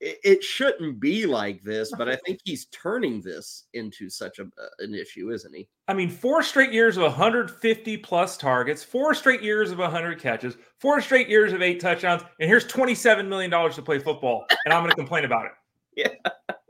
[0.00, 4.46] it, shouldn't be like this, but I think he's turning this into such a,
[4.78, 5.68] an issue, isn't he?
[5.88, 10.56] I mean, four straight years of 150 plus targets, four straight years of 100 catches,
[10.78, 14.72] four straight years of eight touchdowns, and here's 27 million dollars to play football, and
[14.72, 15.52] I'm going to complain about it.
[15.96, 16.10] Yeah,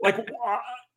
[0.01, 0.15] like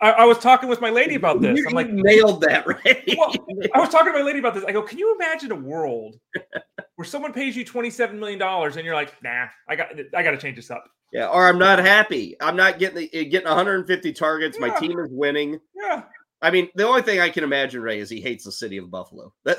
[0.03, 1.57] I, I, was talking with my lady about this.
[1.57, 3.15] You, I'm like, nailed that, right?
[3.17, 3.33] well,
[3.75, 4.65] I was talking to my lady about this.
[4.65, 6.19] I go, can you imagine a world
[6.97, 10.33] where someone pays you 27 million dollars and you're like, nah, I got, I got
[10.33, 10.85] to change this up.
[11.13, 12.37] Yeah, or I'm not happy.
[12.41, 14.59] I'm not getting the, eh, getting 150 targets.
[14.59, 14.67] Yeah.
[14.67, 15.61] My team is winning.
[15.75, 16.05] Yeah.
[16.41, 18.91] I mean, the only thing I can imagine, Ray, is he hates the city of
[18.91, 19.33] Buffalo.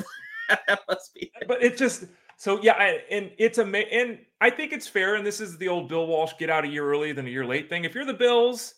[0.50, 1.32] That, that must be.
[1.40, 1.48] It.
[1.48, 2.04] But it just
[2.36, 2.74] so yeah,
[3.10, 5.16] and it's a and I think it's fair.
[5.16, 7.46] And this is the old Bill Walsh get out a year early than a year
[7.46, 7.86] late thing.
[7.86, 8.74] If you're the Bills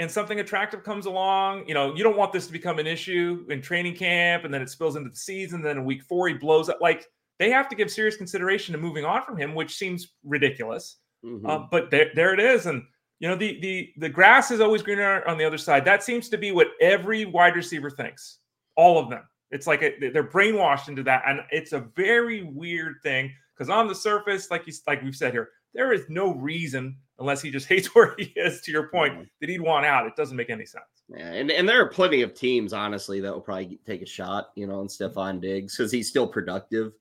[0.00, 3.44] and something attractive comes along, you know, you don't want this to become an issue
[3.50, 5.60] in training camp, and then it spills into the season.
[5.60, 6.78] Then in week four, he blows up.
[6.80, 7.06] Like
[7.38, 10.96] they have to give serious consideration to moving on from him, which seems ridiculous.
[11.22, 11.44] Mm-hmm.
[11.44, 12.82] Uh, but there, there it is, and
[13.18, 15.84] you know the the the grass is always greener on the other side.
[15.84, 18.38] That seems to be what every wide receiver thinks.
[18.76, 19.24] All of them.
[19.50, 23.86] It's like a, they're brainwashed into that, and it's a very weird thing because on
[23.86, 27.68] the surface, like you like we've said here, there is no reason unless he just
[27.68, 28.60] hates where he is.
[28.62, 30.06] To your point, that he'd want out.
[30.06, 30.84] It doesn't make any sense.
[31.08, 34.50] Yeah, and, and there are plenty of teams, honestly, that will probably take a shot,
[34.54, 36.92] you know, on Stefon Diggs because he's still productive.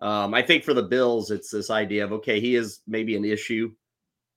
[0.00, 3.24] Um, I think for the Bills, it's this idea of okay, he is maybe an
[3.24, 3.72] issue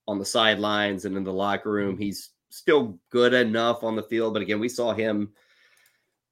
[0.07, 1.97] on the sidelines and in the locker room.
[1.97, 5.31] He's still good enough on the field, but again, we saw him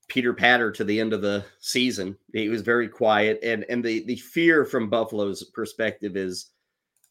[0.08, 2.18] Peter Patter to the end of the season.
[2.34, 6.48] He was very quiet, and and the the fear from Buffalo's perspective is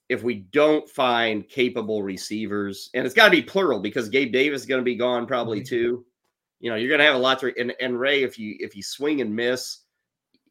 [0.09, 4.63] if we don't find capable receivers, and it's got to be plural because Gabe Davis
[4.63, 5.69] is going to be gone probably mm-hmm.
[5.69, 6.07] too.
[6.61, 8.75] You know, you're going to have a lot to and and Ray, if you if
[8.75, 9.79] you swing and miss,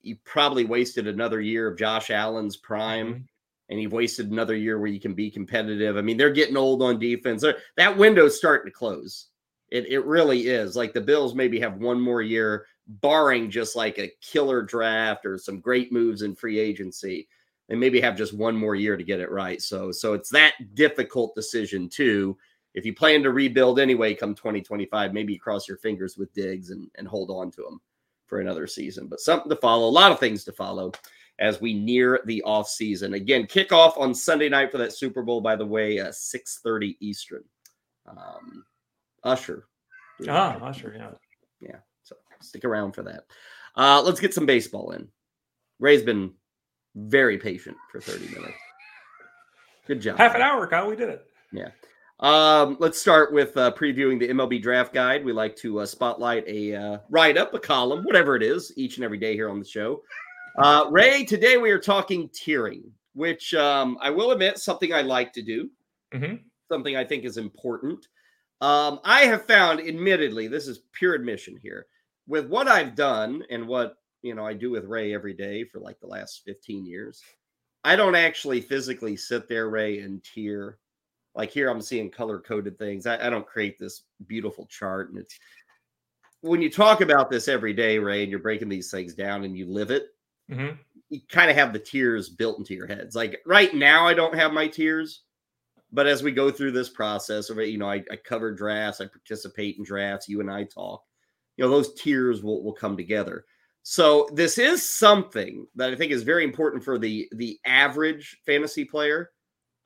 [0.02, 3.08] you probably wasted another year of Josh Allen's prime.
[3.08, 3.22] Mm-hmm.
[3.70, 5.98] And you've wasted another year where you can be competitive.
[5.98, 7.41] I mean, they're getting old on defense.
[7.41, 9.26] They're, that window's starting to close.
[9.70, 10.78] It, it really is.
[10.78, 15.38] Like the Bills maybe have one more year, barring just like a killer draft or
[15.38, 17.28] some great moves in free agency.
[17.68, 19.62] They maybe have just one more year to get it right.
[19.62, 22.38] So so it's that difficult decision too.
[22.74, 26.70] If you plan to rebuild anyway, come 2025, maybe you cross your fingers with Diggs
[26.70, 27.82] and, and hold on to them
[28.28, 29.08] for another season.
[29.08, 30.92] But something to follow, a lot of things to follow
[31.40, 33.14] as we near the off season.
[33.14, 37.44] Again, kickoff on Sunday night for that Super Bowl, by the way, uh, 6:30 Eastern.
[38.06, 38.66] Um,
[39.24, 39.68] Usher.
[40.28, 41.12] Ah, Usher, yeah.
[41.60, 41.80] Yeah.
[42.04, 43.26] So stick around for that.
[43.76, 45.08] Uh, let's get some baseball in.
[45.80, 46.34] Ray's been
[46.98, 48.58] very patient for 30 minutes.
[49.86, 50.18] Good job.
[50.18, 50.90] Half an hour, Kyle.
[50.90, 51.26] We did it.
[51.52, 51.70] Yeah.
[52.20, 55.24] Um, let's start with uh, previewing the MLB draft guide.
[55.24, 58.98] We like to uh, spotlight a uh, write up, a column, whatever it is, each
[58.98, 60.02] and every day here on the show.
[60.58, 62.82] Uh, Ray, today we are talking tiering,
[63.14, 65.70] which um, I will admit something I like to do,
[66.12, 66.36] mm-hmm.
[66.72, 68.08] something I think is important.
[68.62, 71.86] Um, I have found, admittedly, this is pure admission here,
[72.28, 75.80] with what I've done and what you know I do with Ray every day for
[75.80, 77.22] like the last 15 years.
[77.84, 80.80] I don't actually physically sit there, Ray, and tier.
[81.36, 83.06] Like here, I'm seeing color coded things.
[83.06, 85.38] I, I don't create this beautiful chart, and it's
[86.42, 89.58] when you talk about this every day, Ray, and you're breaking these things down and
[89.58, 90.08] you live it.
[90.52, 90.76] Mm-hmm.
[91.10, 93.16] You kind of have the tiers built into your heads.
[93.16, 95.24] Like right now, I don't have my tiers.
[95.92, 99.06] but as we go through this process of you know, I, I cover drafts, I
[99.06, 101.04] participate in drafts, you and I talk,
[101.56, 103.46] you know, those tiers will, will come together.
[103.89, 108.84] So this is something that I think is very important for the the average fantasy
[108.84, 109.32] player.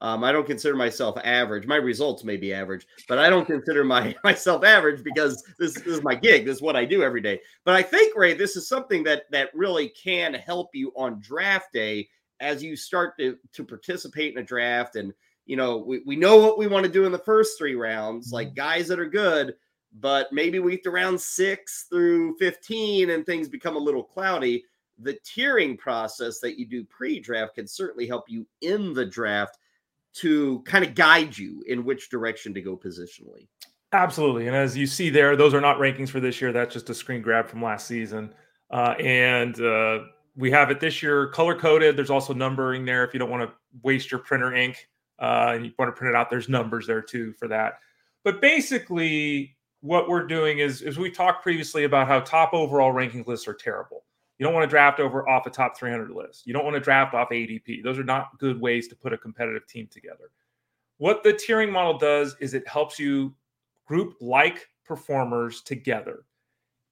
[0.01, 1.67] Um, I don't consider myself average.
[1.67, 5.85] My results may be average, but I don't consider my myself average because this, this
[5.85, 6.45] is my gig.
[6.45, 7.41] This is what I do every day.
[7.63, 11.71] But I think, Ray, this is something that that really can help you on draft
[11.71, 12.09] day
[12.39, 15.13] as you start to to participate in a draft and
[15.45, 18.31] you know, we, we know what we want to do in the first three rounds,
[18.31, 18.55] like mm-hmm.
[18.55, 19.53] guys that are good,
[19.99, 24.63] but maybe we get to round six through 15 and things become a little cloudy.
[24.99, 29.57] The tiering process that you do pre draft can certainly help you in the draft
[30.13, 33.47] to kind of guide you in which direction to go positionally.
[33.93, 34.47] Absolutely.
[34.47, 36.51] And as you see there, those are not rankings for this year.
[36.51, 38.33] That's just a screen grab from last season.
[38.69, 39.99] Uh, and uh,
[40.35, 41.97] we have it this year color coded.
[41.97, 44.87] There's also numbering there if you don't want to waste your printer ink
[45.21, 47.79] uh, and you want to print it out, there's numbers there too for that.
[48.23, 53.23] But basically, what we're doing is, is we talked previously about how top overall ranking
[53.27, 54.03] lists are terrible.
[54.37, 56.47] You don't want to draft over off a top 300 list.
[56.47, 57.83] You don't want to draft off ADP.
[57.83, 60.31] Those are not good ways to put a competitive team together.
[60.97, 63.35] What the tiering model does is it helps you
[63.85, 66.25] group like performers together.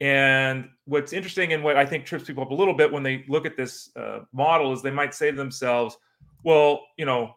[0.02, 3.25] And what's interesting and what I think trips people up a little bit when they
[3.28, 5.97] look at this uh, model is they might say to themselves,
[6.43, 7.36] well, you know,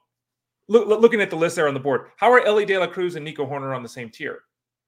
[0.69, 3.17] look, looking at the list there on the board, how are Elly De La Cruz
[3.17, 4.43] and Nico Hoerner on the same tier?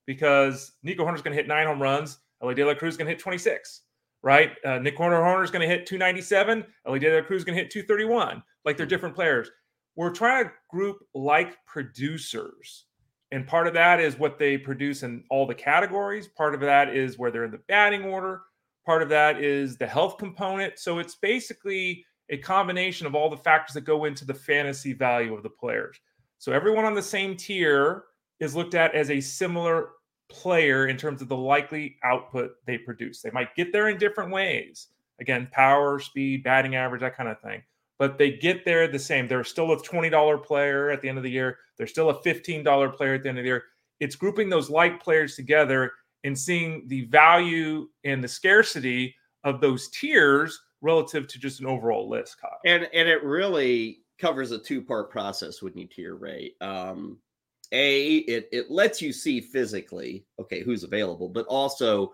[0.07, 3.07] Because Nico Hoerner's going to hit nine home runs, Elly De La Cruz is going
[3.07, 3.83] to hit 26,
[4.23, 4.53] right?
[4.65, 7.63] Uh, Nick Hoerner Hoerner's going to hit 297, Elly De La Cruz is going to
[7.63, 8.43] hit 231.
[8.65, 9.51] Like they're different players.
[9.97, 12.87] We're trying to group like producers.
[13.31, 16.29] And part of that is what they produce in all the categories.
[16.29, 18.43] Part of that is where they're in the batting order.
[18.85, 20.79] Part of that is the health component.
[20.79, 25.35] So it's basically a combination of all the factors that go into the fantasy value
[25.35, 25.99] of the players.
[26.39, 28.05] So everyone on the same tier
[28.41, 29.91] is looked at as a similar
[30.29, 33.23] player in terms of the likely output they produce.
[33.23, 34.89] They might get there in different ways.
[35.21, 37.63] Again, power, speed, batting average, that kind of thing.
[37.99, 39.29] But they get there the same.
[39.29, 41.59] They're still a $20 player at the end of the year.
[41.77, 43.65] They're still a $15 player at the end of the year.
[44.01, 45.93] It's grouping those like players together
[46.25, 49.15] and seeing the value and the scarcity
[49.45, 52.59] of those tiers relative to just an overall list, Kyle.
[52.65, 56.55] And and it really covers a two part process when you tier rate.
[56.61, 57.19] Um,
[57.73, 62.13] a it it lets you see physically okay who's available, but also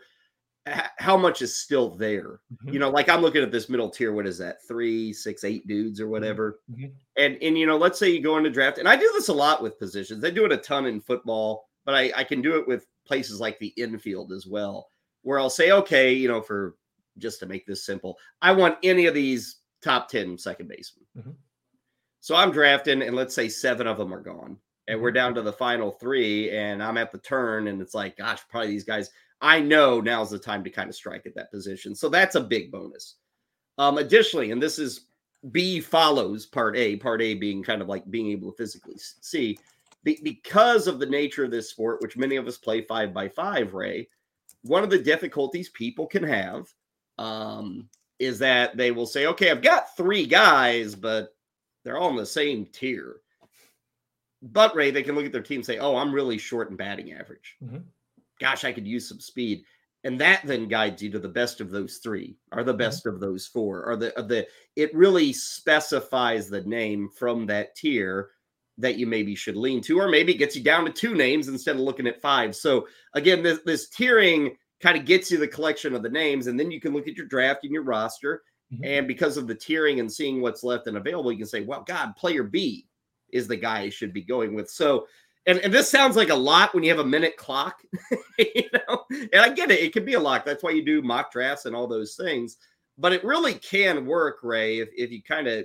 [0.69, 2.41] h- how much is still there.
[2.65, 2.73] Mhm.
[2.75, 4.13] You know, like I'm looking at this middle tier.
[4.13, 4.59] What is that?
[4.67, 6.61] Three, six, eight dudes or whatever.
[6.71, 6.93] Mhm.
[7.17, 9.33] And and you know, let's say you go into draft, and I do this a
[9.35, 10.25] lot with positions.
[10.25, 13.41] I do it a ton in football, but I I can do it with places
[13.41, 14.89] like the infield as well,
[15.23, 16.77] where I'll say, okay, you know, for
[17.19, 21.07] just to make this simple, I want any of these top 10 second basemen.
[21.19, 21.35] Mhm.
[22.21, 24.59] So I'm drafting, and let's say seven of them are gone,
[24.91, 28.17] and we're down to the final three, and I'm at the turn, and it's like,
[28.17, 29.11] gosh, probably these guys.
[29.41, 31.95] I know now's the time to kind of strike at that position.
[31.95, 33.15] So that's a big bonus.
[33.79, 35.07] Um, additionally, and this is
[35.53, 39.59] B follows part A, part A being kind of like being able to physically see,
[40.03, 43.29] be- because of the nature of this sport, which many of us play five by
[43.29, 44.09] five, Ray,
[44.63, 46.67] one of the difficulties people can have
[47.17, 47.89] um,
[48.19, 51.35] is that they will say, okay, I've got three guys, but
[51.85, 53.21] they're all in the same tier.
[54.43, 56.77] But Ray, they can look at their team and say, oh, I'm really short in
[56.77, 57.57] batting average.
[57.63, 57.85] Mhm.
[58.39, 59.65] Gosh, I could use some speed.
[60.03, 63.21] And that then guides you to the best of those three, or the best of
[63.21, 68.31] those four, or the of the it really specifies the name from that tier
[68.79, 71.75] that you maybe should lean to, or maybe gets you down to two names instead
[71.77, 72.57] of looking at five.
[72.57, 76.59] So again, this this tiering kind of gets you the collection of the names, and
[76.59, 78.43] then you can look at your draft and your roster.
[78.73, 78.81] Mhm.
[78.87, 81.85] And because of the tiering and seeing what's left and available, you can say, well,
[81.87, 82.87] God, player B
[83.33, 84.71] is the guy I should be going with.
[84.71, 85.07] So
[85.47, 87.83] and, and this sounds like a lot when you have a minute clock,
[88.39, 89.05] you know.
[89.11, 90.45] And I get it; it can be a lot.
[90.45, 92.59] That's why you do mock drafts and all those things.
[92.99, 95.65] But it really can work, Ray, if, if you kind of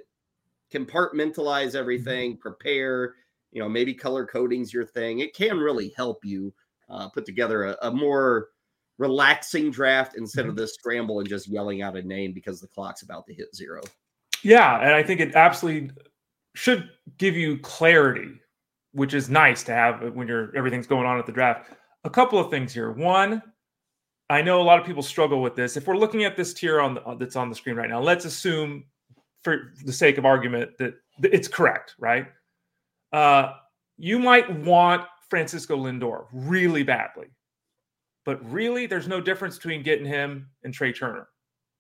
[0.74, 3.16] compartmentalize everything, prepare.
[3.52, 5.20] You know, maybe color coding's your thing.
[5.20, 6.54] It can really help you
[6.90, 8.50] uh, put together a, a more
[8.98, 13.02] relaxing draft instead of this scramble and just yelling out a name because the clock's
[13.02, 13.82] about to hit zero.
[14.44, 15.92] Yeah, and I think it absolutely
[16.56, 18.32] should give you clarity,
[18.94, 21.72] which is nice to have when you're everything's going on at the draft.
[22.04, 22.92] A couple of things here.
[22.92, 23.42] One,
[24.30, 25.78] I know a lot of people struggle with this.
[25.78, 28.26] If we're looking at this tier on the, that's on the screen right now, let's
[28.26, 28.86] assume,
[29.44, 32.28] for the sake of argument, that that it's correct, right?
[33.12, 33.54] Uh,
[33.98, 37.28] you might want Francisco Lindor really badly,
[38.26, 41.28] but really, there's no difference between getting him and Trea Turner,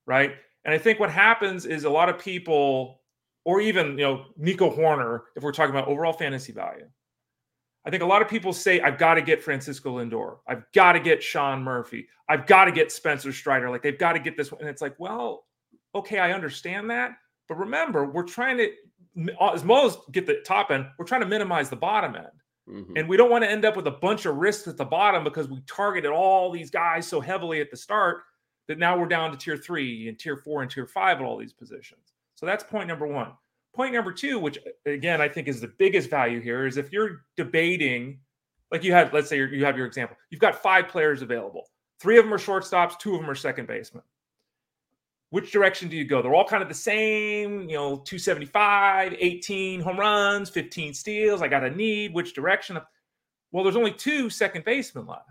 [0.06, 0.36] right?
[0.66, 3.02] And I think what happens is a lot of people,
[3.46, 6.88] or even you know Nico Hoerner, if we're talking about overall fantasy value,
[7.86, 10.94] I think a lot of people say I've got to get Francisco Lindor, I've got
[10.94, 14.36] to get Sean Murphy, I've got to get Spencer Strider, like they've got to get
[14.36, 15.46] this one, and it's like, well,
[15.94, 17.12] okay, I understand that,
[17.48, 18.70] but remember, we're trying to
[19.54, 22.28] as well as get the top end, we're trying to minimize the bottom end.
[22.68, 23.00] Mhm.
[23.00, 25.24] And we don't want to end up with a bunch of risks at the bottom
[25.24, 28.24] because we targeted all these guys so heavily at the start
[28.68, 31.38] that now we're down to tier three and tier four and tier five at all
[31.38, 32.15] these positions.
[32.36, 33.32] So that's point number one.
[33.74, 37.26] Point number two, which again I think is the biggest value here, is if you're
[37.36, 38.20] debating,
[38.72, 41.68] like you have, let's say you're- have your example, you've got five players available.
[42.00, 44.04] Three of them are shortstops, two of them are second basemen.
[45.30, 46.22] Which direction do you go?
[46.22, 51.42] They're all kind of the same, you know, 275, 18 home runs, 15 steals.
[51.42, 52.14] I got a need.
[52.14, 52.80] Which direction?
[53.52, 55.30] Well, there's only two second basemen left.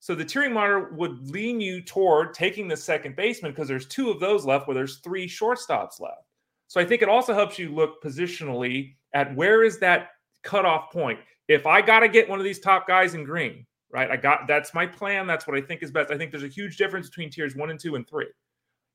[0.00, 4.10] So the tiering monitor would lean you toward taking the second baseman because there's two
[4.10, 6.26] of those left where there's three shortstops left.
[6.72, 10.12] So I think it also helps you look positionally at where is that
[10.42, 11.20] cutoff point.
[11.46, 14.10] If I got to get one of these top guys in green, right?
[14.10, 15.26] I got that's my plan.
[15.26, 16.10] That's what I think is best.
[16.10, 18.28] I think there's a huge difference between tiers one and two and three.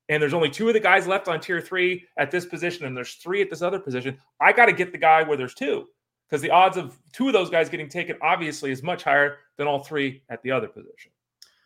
[0.09, 2.97] And there's only two of the guys left on tier three at this position, and
[2.97, 4.17] there's three at this other position.
[4.41, 5.86] I got to get the guy where there's two
[6.28, 9.67] because the odds of two of those guys getting taken obviously is much higher than
[9.67, 11.11] all three at the other position.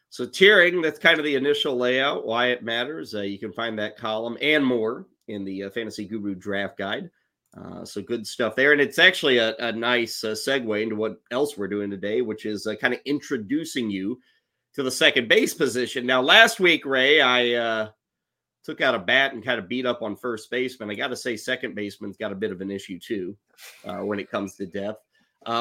[0.10, 3.16] So tiering, that's kind of the initial layout, why it matters.
[3.16, 7.10] Uh, you can find that column and more in the uh, Fantasy Guru Draft Guide.
[7.58, 8.72] Uh, so good stuff there.
[8.72, 12.46] And it's actually a, a nice uh, segue into what else we're doing today, which
[12.46, 14.20] is uh, kind of introducing you
[14.74, 16.06] to the second base position.
[16.06, 17.90] Now, last week, Ray, I uh,
[18.64, 20.90] took out a bat and kind of beat up on first baseman.
[20.90, 23.36] I got to say, second baseman's got a bit of an issue too
[23.84, 25.04] uh, when it comes to depth.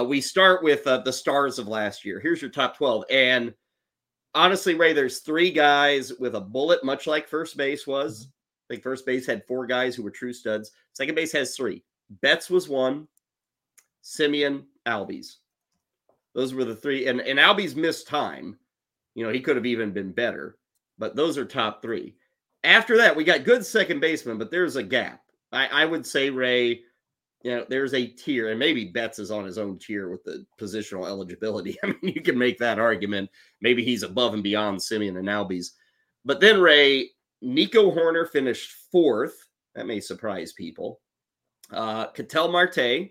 [0.06, 2.20] We start with the stars of last year.
[2.20, 3.04] Here's your top 12.
[3.10, 3.52] And
[4.34, 8.28] honestly, Ray, there's three guys with a bullet, much like first base was.
[8.70, 10.70] I think first base had four guys who were true studs.
[10.92, 11.82] Second base has three.
[12.22, 13.08] Betts was one.
[14.04, 15.36] Semien, Albies.
[16.36, 17.08] Those were the three.
[17.08, 18.56] And, and Albies missed time.
[19.16, 20.56] You know, he could have even been better,
[20.98, 22.14] but those are top three.
[22.62, 25.20] After that, we got good second baseman, but there's a gap.
[25.50, 26.82] I, I would say, Ray,
[27.42, 30.46] you know, there's a tier, and maybe Betts is on his own tier with the
[30.60, 31.76] positional eligibility.
[31.82, 33.30] I mean, you can make that argument.
[33.60, 35.70] Maybe he's above and beyond Semien and Albies.
[36.24, 37.10] But then, Ray,
[37.42, 39.46] Nico Hoerner finished fourth.
[39.74, 41.00] That may surprise people.
[41.72, 43.10] Uh, Ketel Marte,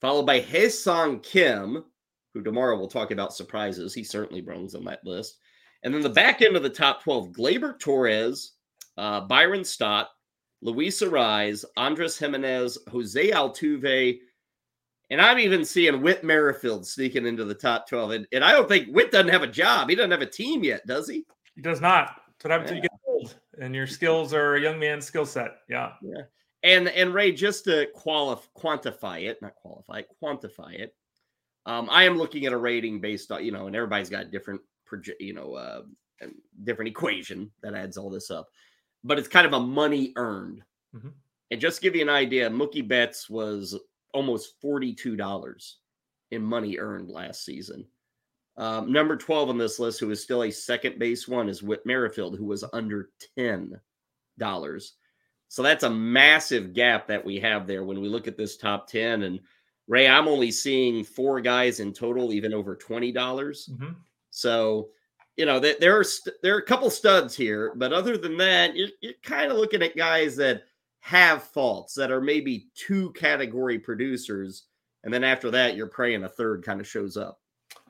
[0.00, 1.84] followed by Ha-Seong Kim,
[2.32, 3.94] who tomorrow we'll talk about surprises.
[3.94, 5.38] He certainly belongs on that list.
[5.82, 8.52] And then the back end of the top 12, Gleyber Torres,
[8.96, 10.08] uh, Bryson Stott,
[10.62, 14.18] Luis Arraez, Andres Gimenez, Jose Altuve,
[15.10, 18.10] and I'm even seeing Whit Merrifield sneaking into the top 12.
[18.10, 19.88] And, and I don't think Whit doesn't have a job.
[19.88, 21.24] He doesn't have a team yet, does he?
[21.54, 22.20] He does not.
[22.42, 22.76] Happens yeah.
[22.76, 22.90] you get
[23.60, 25.58] and your skills are a young man's skill set.
[25.68, 25.92] Yeah.
[26.02, 26.22] Yeah.
[26.62, 30.94] And and Ray, just to qualify quantify it, not qualify, quantify it.
[31.66, 34.60] Um, I am looking at a rating based on, you know, and everybody's got different
[35.18, 35.82] you know, uh,
[36.64, 38.48] different equation that adds all this up.
[39.04, 40.62] But it's kind of a money earned.
[40.94, 41.08] Mm-hmm.
[41.50, 43.78] And just give you an idea, Mookie Betts was
[44.12, 45.72] almost $42
[46.32, 47.86] in money earned last season.
[48.58, 51.84] Um, number 12 on this list, who is still a second base one, is Whit
[51.84, 53.80] Merrifield, who was under $10.
[55.48, 58.88] So that's a massive gap that we have there when we look at this top
[58.88, 59.22] 10.
[59.22, 59.40] And
[59.86, 63.12] Ray, I'm only seeing four guys in total, even over 20.
[63.12, 63.92] dollars mm hmm
[64.30, 64.88] So,
[65.36, 68.74] you know, there are st- there are a couple studs here, but other than that,
[68.74, 70.62] you're, you're kind of looking at guys that
[71.00, 74.64] have faults that are maybe two category producers.
[75.04, 77.38] And then after that, you're praying a third kind of shows up.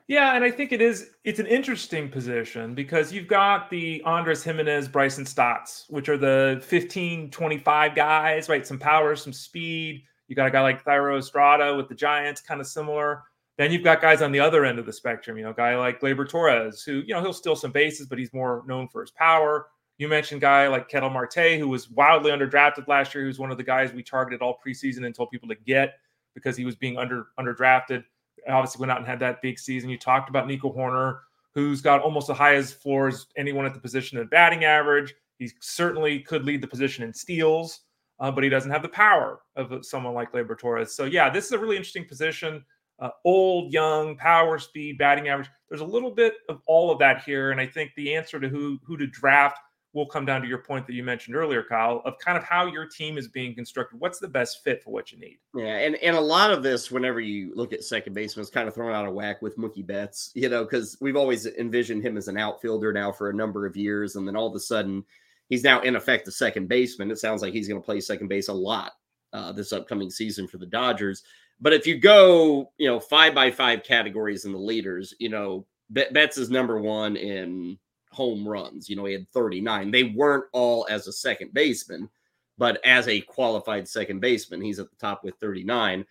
[0.07, 4.41] Yeah, and I think it is it's an interesting position because you've got the Andres
[4.41, 8.65] Gimenez, Bryson Stotts, which are the 15, 25 guys, right?
[8.65, 10.03] Some power, some speed.
[10.29, 13.23] You got a guy like Thairo Estrada with the Giants, kind of similar.
[13.57, 15.75] Then you've got guys on the other end of the spectrum, you know, a guy
[15.75, 19.01] like Gleyber Torres, who, you know, he'll steal some bases, but he's more known for
[19.01, 19.67] his power.
[19.97, 23.57] You mentioned guy like Ketel Marte, who was wildly underdrafted last year, who's one of
[23.57, 25.95] the guys we targeted all preseason and told people to get
[26.35, 28.03] because he was being under underdrafted
[28.49, 29.89] obviously went out and had that big season.
[29.89, 31.19] You talked about Nico Hoerner,
[31.53, 35.13] who's got almost the highest floor as anyone at the position in batting average.
[35.39, 37.81] He certainly could lead the position in steals,
[38.19, 40.95] uh, but he doesn't have the power of someone like Gleyber Torres.
[40.95, 42.63] So yeah, this is a really interesting position.
[42.99, 45.49] Uh, old, young, power, speed, batting average.
[45.69, 48.49] There's a little bit of all of that here, and I think the answer to
[48.49, 49.59] who who to draft
[49.97, 52.67] will come down to your point that you mentioned earlier, Kyle, of kind of how
[52.67, 53.99] your team is being constructed.
[53.99, 55.39] What's the best fit for what you need?
[55.55, 58.67] Yeah, and and a lot of this, whenever you look at second baseman, is kind
[58.67, 62.15] of thrown out of whack with Mookie Betts, you know, because we've always envisioned him
[62.15, 65.03] as an outfielder now for a number of years, and then all of a sudden
[65.49, 67.09] he's now in effect the second baseman.
[67.09, 68.91] It sounds like he's going to play second base a lot
[69.33, 71.23] uh, this upcoming season for the Dodgers.
[71.59, 75.65] But if you go, you know, five by five categories in the leaders, you know,
[75.89, 77.79] Betts is number one in
[78.11, 78.89] home runs.
[78.89, 79.91] You know, he had 39.
[79.91, 82.09] They weren't all as a second baseman,
[82.57, 86.05] but as a qualified second baseman, he's at the top with 39.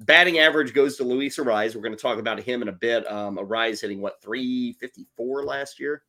[0.00, 1.74] Batting average goes to Luis Arraez.
[1.74, 3.10] We're going to talk about him in a bit.
[3.10, 6.02] Um, Arraez hitting what 354 last year.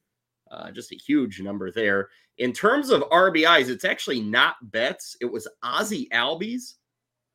[0.52, 2.10] Uh, just a huge number there.
[2.38, 5.16] In terms of RBIs, it's actually not Betts.
[5.22, 6.76] It was Ozzie Albies.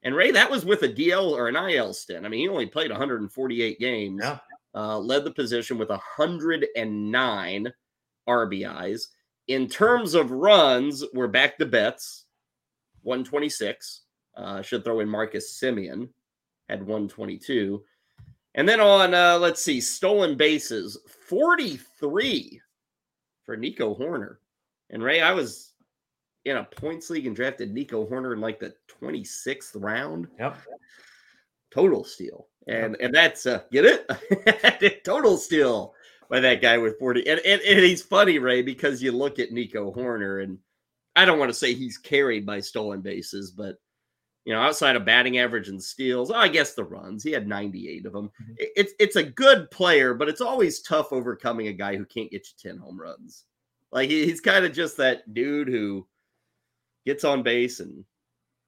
[0.03, 2.27] And Ray, that was with a DL or an IL stint.
[2.27, 4.21] I mean, he only played 148 games.
[4.23, 4.39] Yeah.
[4.75, 7.73] Uh, led the position with 109
[8.29, 9.09] RBIs.
[9.49, 12.27] In terms of runs, we're back to Betts,
[13.03, 14.03] 126.
[14.37, 16.09] Uh, should throw in Marcus Semien
[16.69, 17.83] had 122.
[18.55, 22.61] And then on, uh, let's see, stolen bases, 43
[23.45, 24.37] for Nico Hoerner.
[24.91, 25.73] And Ray, I was
[26.45, 30.29] in a points league and drafted Nico Hoerner in like the 26th round.
[30.39, 30.57] Yep.
[31.71, 32.49] Total steal.
[32.69, 35.03] And and that's uh get it?
[35.05, 35.95] Total steal
[36.33, 37.29] by that guy with 40.
[37.29, 40.59] And, and, and he's funny, Ray, because you look at Nico Hoerner, and
[41.15, 43.77] I don't want to say he's carried by stolen bases, but
[44.47, 48.07] you know, outside of batting average and steals, I guess the runs, he had 98
[48.07, 48.31] of them.
[48.43, 48.53] Mm-hmm.
[48.75, 52.49] It's it's a good player, but it's always tough overcoming a guy who can't get
[52.49, 53.45] you 10 home runs.
[53.93, 56.09] Like he, he's kind of just that dude who
[57.07, 58.05] gets on base and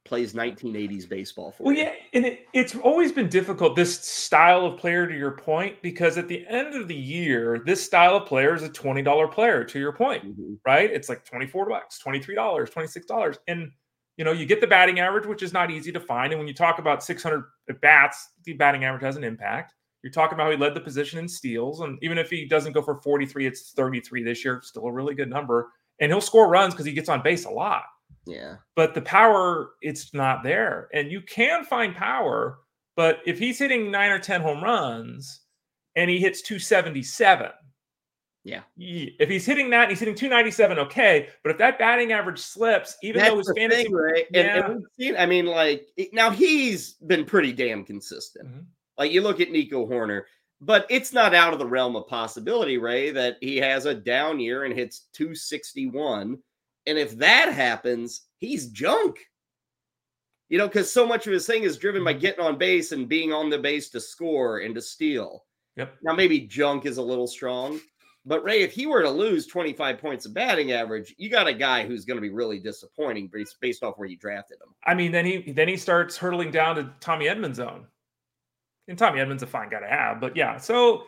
[0.04, 1.82] plays 1980s baseball for well, you.
[1.82, 6.18] yeah, and it, it's always been difficult this style of player to your point because
[6.18, 9.78] at the end of the year, this style of player is a $20 player to
[9.78, 10.54] your point, mm-hmm.
[10.66, 10.90] right?
[10.90, 13.38] It's like 24 bucks, $23, $26.
[13.48, 13.70] And
[14.16, 16.32] you know, you get the batting average, which is not easy to find.
[16.32, 19.74] And when you talk about 600 at bats, the batting average has an impact.
[20.02, 21.80] You're talking about how he led the position in steals.
[21.80, 25.14] And even if he doesn't go for 43, it's 33 this year, still a really
[25.14, 25.70] good number.
[26.00, 27.84] And he'll score runs because he gets on base a lot.
[28.26, 28.56] Yeah.
[28.76, 30.88] But the power, it's not there.
[30.94, 32.58] And you can find power,
[32.96, 35.40] But if he's hitting nine or 10 home runs
[35.96, 37.50] and he hits 277,
[38.46, 38.60] yeah.
[38.76, 41.28] If he's hitting that he's hitting 297, okay.
[41.42, 44.26] But if that batting average slips, even That's though his fantasy, thing, right?
[44.30, 44.66] Yeah.
[44.66, 48.46] and we've seen, I mean, like now he's been pretty damn consistent.
[48.48, 48.66] Mhm.
[48.98, 50.24] Like you look at Nico Hoerner,
[50.60, 54.38] but it's not out of the realm of possibility, Ray, that he has a down
[54.38, 56.38] year and hits 261.
[56.86, 59.18] And if that happens, he's junk.
[60.50, 62.20] You know, because so much of his thing is driven by mm-hmm.
[62.20, 65.44] getting on base and being on the base to score and to steal.
[65.76, 65.96] Yep.
[66.02, 67.80] Now, maybe junk is a little strong,
[68.26, 71.52] but Ray, if he were to lose 25 points of batting average, you got a
[71.52, 74.74] guy who's going to be really disappointing based, based off where you drafted him.
[74.84, 77.86] I mean, then he then he starts hurtling down to Tommy Edman's zone.
[78.88, 81.04] And Tommy Edman's a fine guy to have, but yeah, so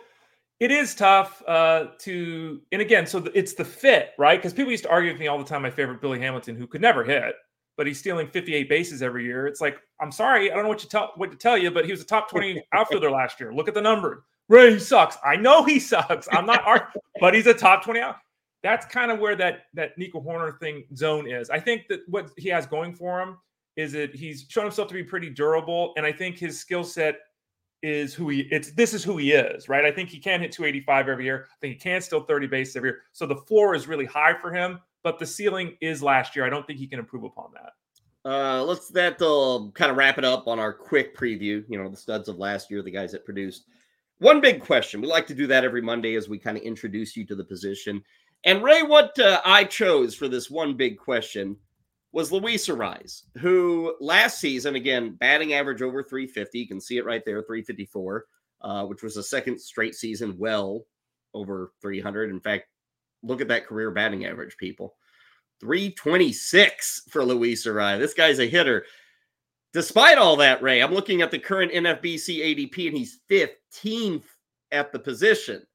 [0.61, 2.61] it is tough uh, to.
[2.72, 4.38] And again, so the, it's the fit, right?
[4.38, 5.62] Because people used to argue with me all the time.
[5.62, 7.34] My favorite Billy Hamilton, who could never hit,
[7.76, 9.46] but he's stealing 58 bases every year.
[9.46, 11.84] It's like I'm sorry, I don't know what you tell what to tell you, but
[11.84, 13.54] he was a top 20 outfielder last year.
[13.54, 14.24] Look at the number.
[14.48, 15.18] Ray he sucks.
[15.24, 16.28] I know he sucks.
[16.30, 18.16] I'm not arguing, but he's a top 20 out.
[18.62, 21.50] That's kind of where that that Nico Hoerner thing zone is.
[21.50, 23.36] I think that what he has going for him
[23.76, 27.18] is that he's shown himself to be pretty durable, and I think his skill set
[27.83, 29.85] is who he it's this is who he is, right?
[29.85, 31.47] I think he can hit 285 every year.
[31.51, 33.03] I think he can still 30 bases every year.
[33.12, 36.45] So the floor is really high for him, but the ceiling is last year.
[36.45, 37.72] I don't think he can improve upon that.
[38.29, 41.64] Uh, let's that'll kind of wrap it up on our quick preview.
[41.68, 43.66] You know, the studs of last year, the guys that produced.
[44.18, 45.01] One big question.
[45.01, 47.45] We like to do that every Monday as we kind of introduce you to the
[47.45, 48.03] position.
[48.45, 51.57] And Ray, what uh, I chose for this one big question
[52.16, 56.58] was Luis Arraez, who last season, again, batting average over 350.
[56.58, 58.24] You can see it right there, 354,
[58.62, 60.86] uh, which was a second straight season well
[61.34, 62.30] over 300.
[62.30, 62.68] In fact,
[63.22, 64.94] look at that career batting average, people.
[65.60, 67.98] 326 for Luis Arraez.
[67.98, 68.86] This guy's a hitter.
[69.74, 74.24] Despite all that, Ray, I'm looking at the current NFBC ADP and he's 15th
[74.72, 75.66] at the position.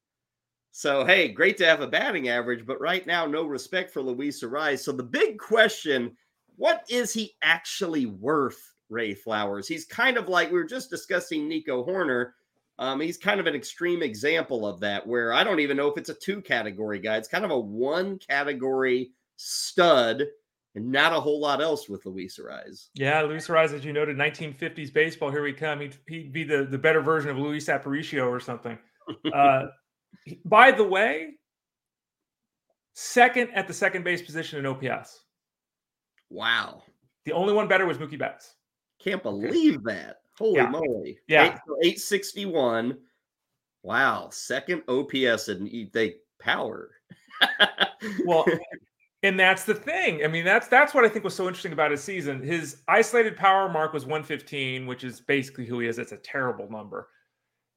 [0.72, 4.42] So, hey, great to have a batting average, but right now, no respect for Luis
[4.42, 4.80] Arraez.
[4.80, 6.16] So, the big question
[6.56, 9.68] what is he actually worth, Ray Flowers?
[9.68, 12.32] He's kind of like we were just discussing Nico Hoerner.
[12.78, 15.98] Um, he's kind of an extreme example of that, where I don't even know if
[15.98, 17.16] it's a two category guy.
[17.16, 20.24] It's kind of a one category stud
[20.74, 22.88] and not a whole lot else with Luis Arraez.
[22.94, 25.30] Yeah, Luis Arraez, as you noted, 1950s baseball.
[25.30, 25.80] Here we come.
[25.80, 28.78] He'd, he'd be the, the better version of Luis Aparicio or something.
[29.34, 29.66] Uh,
[30.44, 31.32] by the way,
[32.92, 35.21] second at the second base position in OPS.
[36.32, 36.82] Wow.
[37.26, 38.54] The only one better was Mookie Betts.
[38.98, 40.22] Can't believe that.
[40.38, 40.68] Holy Yeah.
[40.68, 41.18] moly.
[41.28, 41.44] Yeah.
[41.44, 42.98] Eight, 861.
[43.82, 44.30] Wow.
[44.32, 46.90] Second OPS and they power.
[48.26, 48.44] Well,
[49.22, 50.24] and that's the thing.
[50.24, 52.42] I mean, that's that's what I think was so interesting about his season.
[52.42, 56.00] His isolated power mark was 115, which is basically who he is.
[56.00, 57.08] It's a terrible number.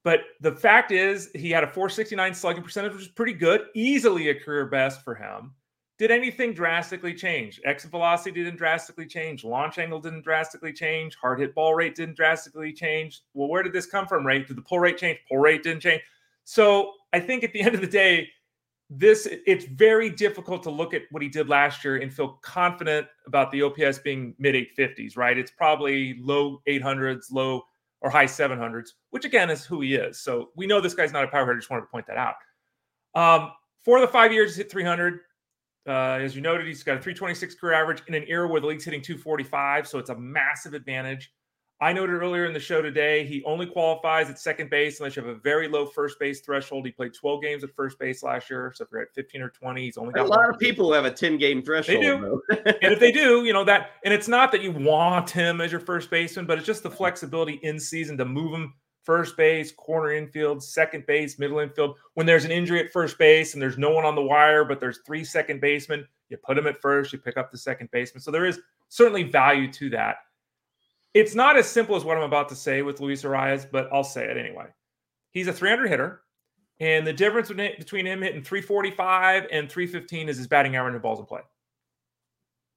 [0.04, 4.30] But the fact is, he had a 469 slugging percentage, which is pretty good, easily
[4.30, 5.54] a career best for him.
[5.98, 7.62] Did anything drastically change?
[7.64, 9.46] Exit velocity didn't drastically change.
[9.46, 11.16] Launch angle didn't drastically change.
[11.16, 13.22] Hard hit ball rate didn't drastically change.
[13.34, 14.46] Well, where did this come from, right?
[14.46, 15.20] Did the pull rate change?
[15.30, 16.02] Pull rate didn't change.
[16.44, 18.30] So I think at the end of the day,
[18.90, 23.08] this it's very difficult to look at what he did last year and feel confident
[23.26, 25.38] about the OPS being mid 850s, right?
[25.38, 27.64] It's probably low 800s, low
[28.02, 30.20] or high 700s, which again is who he is.
[30.20, 31.58] So we know this guy's not a power hitter.
[31.58, 32.36] Just wanted to point that out.
[33.16, 33.52] Um,
[33.84, 35.22] for the five years, hit 300.
[35.88, 38.68] Uh, as you noted, he's got a 326 career average in an era where the
[38.68, 39.88] league's hitting 245.
[39.88, 41.32] So it's a massive advantage.
[41.82, 45.24] I noted earlier in the show today, he only qualifies at second base unless you
[45.24, 46.86] have a very low first base threshold.
[46.86, 48.72] He played 12 games at first base last year.
[48.74, 50.94] So if you're at 15 or 20, he's only got a lot of people who
[50.94, 51.98] have a 10 game threshold.
[51.98, 52.42] They do.
[52.50, 55.70] and if they do, you know that, and it's not that you want him as
[55.70, 58.74] your first baseman, but it's just the flexibility in season to move him
[59.06, 61.96] first base, corner infield, second base, middle infield.
[62.16, 64.80] When there's an injury at first base and there's no one on the wire, but
[64.80, 68.22] there's three second basemen, you put them at first, you pick up the second baseman.
[68.22, 70.18] So there is certainly value to that.
[71.14, 74.04] It's not as simple as what I'm about to say with Luis Arraez, but I'll
[74.04, 74.66] say it anyway.
[75.32, 76.22] He's a 300 hitter,
[76.80, 81.20] and the difference between him hitting 345 and 315 is his batting average and balls
[81.20, 81.42] in play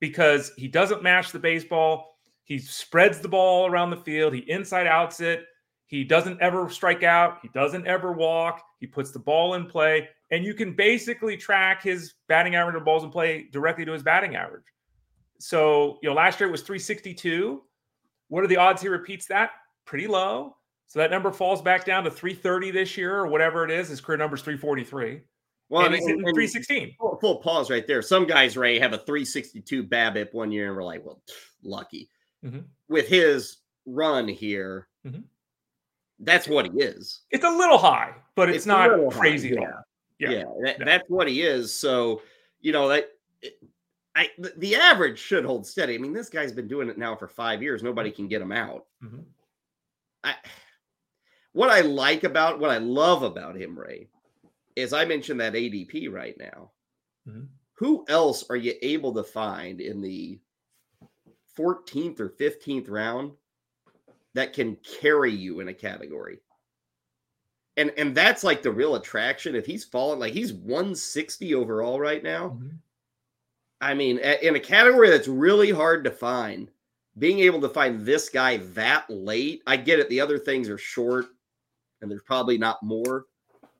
[0.01, 2.19] because he doesn't match the baseball.
[2.45, 4.35] He spreads the ball around the field.
[4.35, 5.45] He inside outs it.
[5.89, 7.39] He doesn't ever strike out.
[7.41, 8.63] He doesn't ever walk.
[8.79, 10.09] He puts the ball in play.
[10.31, 14.03] And you can basically track his batting average and balls in play directly to his
[14.03, 14.67] batting average.
[15.41, 17.63] So, you know, last year it was 362.
[18.29, 19.53] What are the odds he repeats that?
[19.87, 20.57] Pretty low.
[20.89, 23.89] So that number falls back down to 330 this year or whatever it is.
[23.89, 25.23] His career number is 343.
[25.71, 26.97] Well, and I mean, hitting and 316.
[26.99, 28.03] full, full pause right there.
[28.03, 32.11] Some guys, Ray, have a 362 BABIP one year, and we're like, well, pff, lucky.
[32.45, 32.65] Mhm.
[32.89, 35.25] With his run here, Mhm.
[36.21, 37.23] That's what he is.
[37.31, 39.57] It's a little high, but it's, it's not crazy.
[39.57, 39.71] High, yeah.
[40.19, 40.31] Yeah.
[40.31, 40.45] yeah.
[40.63, 40.85] That, yeah.
[40.85, 41.75] That's what he is.
[41.75, 42.23] So,
[42.61, 43.11] you know, that
[44.15, 45.95] I the average should hold steady.
[45.95, 47.83] I mean, this guy's been doing it now for five years.
[47.83, 48.87] Nobody can get him out.
[49.03, 49.21] Mm-hmm.
[50.25, 50.35] I
[51.53, 54.09] what I like about what I love about him, Ray,
[54.75, 56.73] is I mentioned that ADP right now.
[57.29, 57.45] Mm-hmm.
[57.75, 60.41] Who else are you able to find in the
[61.57, 63.33] 14th or 15th round
[64.39, 66.39] that can carry you in a category?
[67.77, 69.57] And and that's like the real attraction.
[69.57, 72.51] If he's falling, like he's 160 overall right now.
[72.51, 72.69] Mm-hmm.
[73.81, 76.71] I mean, in a category that's really hard to find,
[77.19, 80.09] being able to find this guy that late, I get it.
[80.09, 81.27] The other things are short
[82.01, 83.27] and there's probably not more,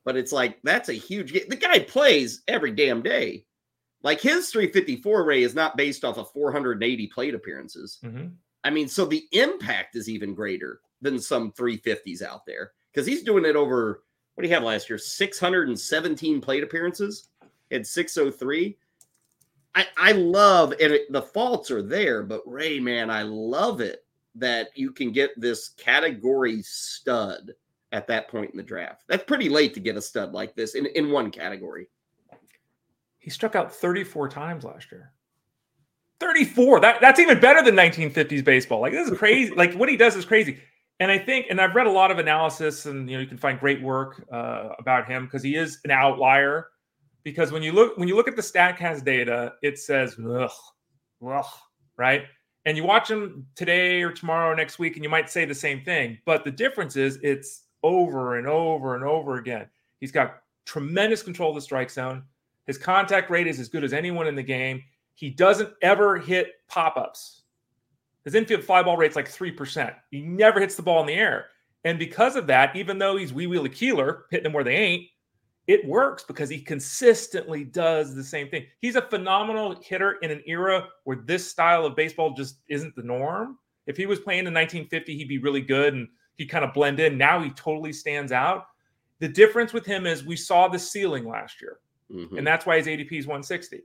[0.03, 3.45] but it's like that's a huge The guy plays every damn day.
[4.03, 7.99] Like his 354 ray is not based off of 480 plate appearances.
[8.03, 8.27] Mm-hmm.
[8.63, 13.23] I mean, so the impact is even greater than some 350s out there because he's
[13.23, 14.03] doing it over
[14.39, 14.97] what do you have last year?
[14.97, 17.27] 617 plate appearances
[17.71, 18.77] at 603.
[19.75, 24.05] I, I love and it, the faults are there, but Ray, man, I love it
[24.35, 27.51] that you can get this category stud
[27.91, 29.03] at that point in the draft.
[29.07, 31.89] That's pretty late to get a stud like this in, in one category.
[33.17, 35.11] He struck out 34 times last year.
[36.19, 36.79] 34.
[36.81, 38.81] That that's even better than 1950s baseball.
[38.81, 39.53] Like this is crazy.
[39.55, 40.59] like what he does is crazy.
[41.01, 43.37] And I think, and I've read a lot of analysis, and you know, you can
[43.37, 46.67] find great work uh, about him because he is an outlier.
[47.23, 50.51] Because when you look when you look at the Statcast data, it says ugh,
[51.25, 51.45] ugh,
[51.97, 52.23] right?
[52.65, 55.55] And you watch him today or tomorrow or next week, and you might say the
[55.55, 56.17] same thing.
[56.25, 59.67] But the difference is it's over and over and over again.
[60.01, 62.23] He's got tremendous control of the strike zone.
[62.67, 64.83] His contact rate is as good as anyone in the game.
[65.19, 67.41] He doesn't ever hit pop ups.
[68.23, 69.93] His infield fly ball rate's like 3%.
[70.11, 71.47] He never hits the ball in the air.
[71.83, 75.07] And because of that, even though he's Wee Willie Keeler, hitting them where they ain't,
[75.67, 78.65] it works because he consistently does the same thing.
[78.79, 83.03] He's a phenomenal hitter in an era where this style of baseball just isn't the
[83.03, 83.57] norm.
[83.87, 86.07] If he was playing in 1950, he'd be really good and
[86.37, 87.17] he'd kind of blend in.
[87.17, 88.67] Now he totally stands out.
[89.19, 92.37] The difference with him is we saw the ceiling last year, mm-hmm.
[92.37, 93.81] and that's why his ADP is 160.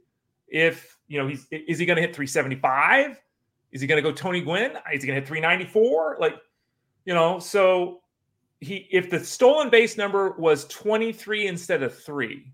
[0.48, 3.20] If you know he's is he going to hit 375?
[3.72, 4.72] Is he going to go Tony Gwynn?
[4.92, 6.18] Is he going to hit 394?
[6.20, 6.36] Like,
[7.04, 8.00] you know, so
[8.60, 12.52] he if the stolen base number was 23 instead of three,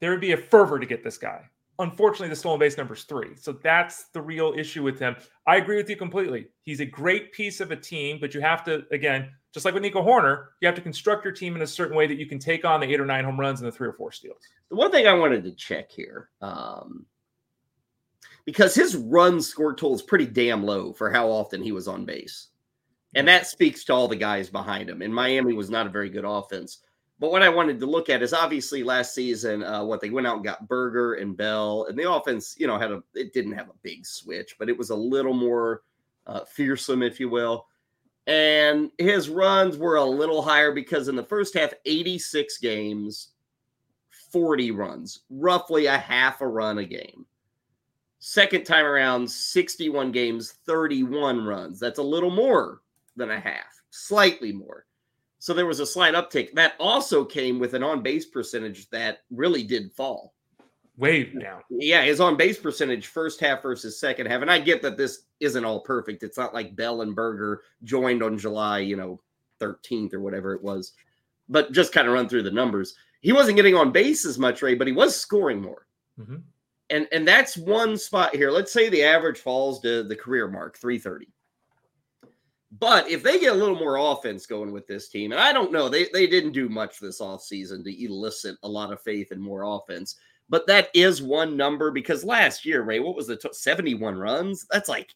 [0.00, 1.48] there would be a fervor to get this guy.
[1.78, 3.36] Unfortunately, the stolen base number is three.
[3.36, 5.16] So that's the real issue with him.
[5.46, 6.48] I agree with you completely.
[6.62, 9.82] He's a great piece of a team, but you have to, again, just like with
[9.82, 12.38] Nico Hoerner, you have to construct your team in a certain way that you can
[12.38, 14.40] take on the eight or nine home runs and the three or four steals.
[14.70, 17.06] The one thing I wanted to check here, um,
[18.44, 22.04] because his run score total is pretty damn low for how often he was on
[22.04, 22.48] base.
[23.14, 25.00] And that speaks to all the guys behind him.
[25.00, 26.80] And Miami was not a very good offense.
[27.18, 30.26] But what I wanted to look at is obviously last season, uh, what they went
[30.26, 33.52] out and got Burger and Bell, and the offense, you know, had a it didn't
[33.52, 35.82] have a big switch, but it was a little more
[36.26, 37.66] uh, fearsome, if you will.
[38.26, 43.28] And his runs were a little higher because in the first half, 86 games,
[44.32, 47.24] 40 runs, roughly a half a run a game.
[48.18, 51.78] Second time around, 61 games, 31 runs.
[51.78, 52.82] That's a little more
[53.14, 54.86] than a half, slightly more.
[55.38, 56.52] So there was a slight uptick.
[56.52, 60.34] That also came with an on base percentage that really did fall.
[60.96, 61.62] Way down.
[61.68, 64.40] Yeah, his on base percentage first half versus second half.
[64.40, 66.22] And I get that this isn't all perfect.
[66.22, 69.20] It's not like Bell and Burger joined on July, you know,
[69.60, 70.92] 13th or whatever it was.
[71.48, 72.94] But just kind of run through the numbers.
[73.20, 75.86] He wasn't getting on base as much, Ray, but he was scoring more.
[76.18, 76.36] Mm-hmm.
[76.88, 78.50] And and that's one spot here.
[78.50, 81.28] Let's say the average falls to the career mark, 330.
[82.72, 85.72] But if they get a little more offense going with this team, and I don't
[85.72, 89.40] know, they, they didn't do much this offseason to elicit a lot of faith in
[89.40, 90.16] more offense.
[90.48, 94.66] But that is one number because last year, Ray, what was the t- 71 runs?
[94.70, 95.14] That's like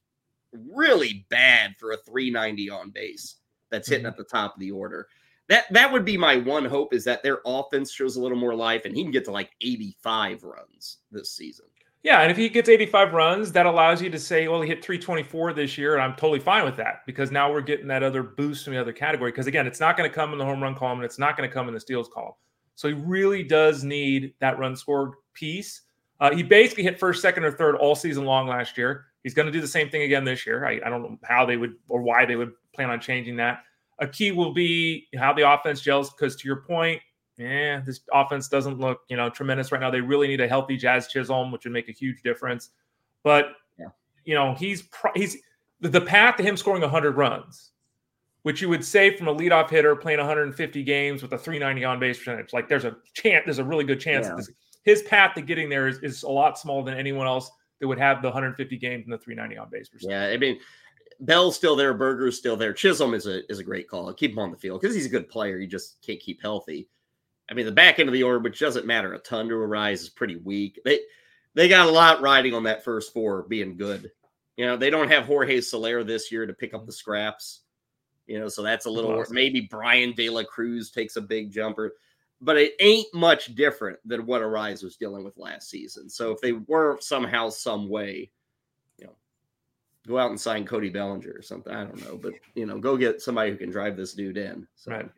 [0.52, 3.36] really bad for a 390 on base
[3.70, 4.10] that's hitting mm-hmm.
[4.10, 5.08] at the top of the order.
[5.48, 8.54] That that would be my one hope is that their offense shows a little more
[8.54, 11.66] life and he can get to like 85 runs this season.
[12.02, 14.82] Yeah, and if he gets 85 runs, that allows you to say, well, he hit
[14.82, 18.22] 324 this year, and I'm totally fine with that because now we're getting that other
[18.22, 19.30] boost from the other category.
[19.30, 21.36] Because again, it's not going to come in the home run column and it's not
[21.36, 22.32] going to come in the steals column.
[22.74, 25.82] So he really does need that run score piece.
[26.20, 29.06] Uh, he basically hit first, second, or third all season long last year.
[29.22, 30.64] He's going to do the same thing again this year.
[30.64, 33.62] I, I don't know how they would or why they would plan on changing that.
[33.98, 37.02] A key will be how the offense gels because, to your point,
[37.40, 39.90] yeah, this offense doesn't look, you know, tremendous right now.
[39.90, 42.70] They really need a healthy Jazz Chisholm, which would make a huge difference.
[43.22, 43.86] But yeah.
[44.24, 44.84] you know, he's
[45.14, 45.38] he's
[45.80, 47.70] the path to him scoring 100 runs
[48.42, 52.00] which you would say from a leadoff hitter playing 150 games with a 390 on
[52.00, 52.52] base percentage.
[52.52, 54.34] Like there's a chance, there's a really good chance yeah.
[54.36, 54.50] this,
[54.82, 57.98] his path to getting there is, is a lot smaller than anyone else that would
[57.98, 60.12] have the 150 games and the 390 on base percentage.
[60.12, 60.58] Yeah, I mean,
[61.20, 62.72] Bell's still there, Burger's still there.
[62.72, 64.10] Chisholm is a is a great call.
[64.14, 65.58] Keep him on the field because he's a good player.
[65.58, 66.88] You just can't keep healthy.
[67.50, 69.94] I mean, the back end of the order, which doesn't matter a ton to Arraez,
[69.94, 70.80] is pretty weak.
[70.84, 71.00] They
[71.54, 74.10] they got a lot riding on that first four being good.
[74.56, 77.62] You know, they don't have Jorge Soler this year to pick up the scraps.
[78.26, 79.34] You know, so that's a little awesome.
[79.34, 81.94] maybe Bryan De La Cruz takes a big jumper,
[82.40, 86.08] but it ain't much different than what Arraez was dealing with last season.
[86.08, 88.30] So if they were somehow, some way,
[88.98, 89.16] you know,
[90.06, 91.72] go out and sign Cody Bellinger or something.
[91.72, 94.68] I don't know, but you know, go get somebody who can drive this dude in.
[94.76, 95.10] So right.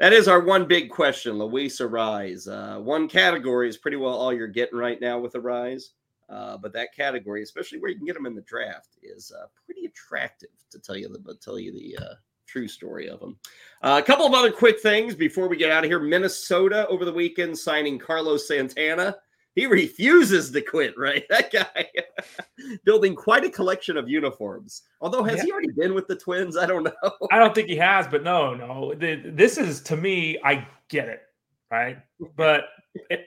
[0.00, 2.48] That is our one big question, Luis Arraez.
[2.48, 5.90] Uh, one category is pretty well all you're getting right now with Arraez.
[6.30, 9.46] Uh, but that category, especially where you can get them in the draft, is uh,
[9.66, 12.14] pretty attractive to tell you the tell you the uh,
[12.46, 13.36] true story of them.
[13.82, 16.00] Uh, a couple of other quick things before we get out of here.
[16.00, 19.16] Minnesota over the weekend signing Carlos Santana.
[19.54, 21.24] He refuses to quit, right?
[21.30, 21.86] That guy
[22.84, 24.82] building quite a collection of uniforms.
[25.00, 25.44] Although, has yeah.
[25.44, 26.56] he already been with the Twins?
[26.56, 27.12] I don't know.
[27.30, 28.94] I don't think he has, but no, no.
[28.94, 31.22] This is to me, I get it,
[31.70, 31.98] right?
[32.36, 32.66] But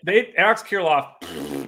[0.03, 1.13] they Alex Kirilloff,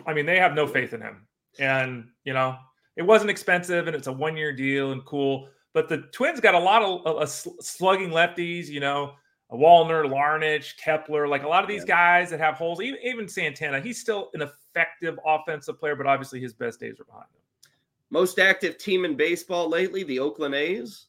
[0.05, 1.27] I mean, they have no faith in him.
[1.59, 2.57] And, you know,
[2.97, 5.49] it wasn't expensive and it's a one year deal and cool.
[5.73, 9.13] But the Twins got a lot of uh, slugging lefties, you know,
[9.51, 12.81] Wallner, Larnach, Kepler, like a lot of these guys that have holes.
[12.81, 17.05] Even, even Santana, he's still an effective offensive player, but obviously his best days are
[17.05, 17.71] behind him.
[18.09, 21.07] Most active team in baseball lately, the Oakland A's.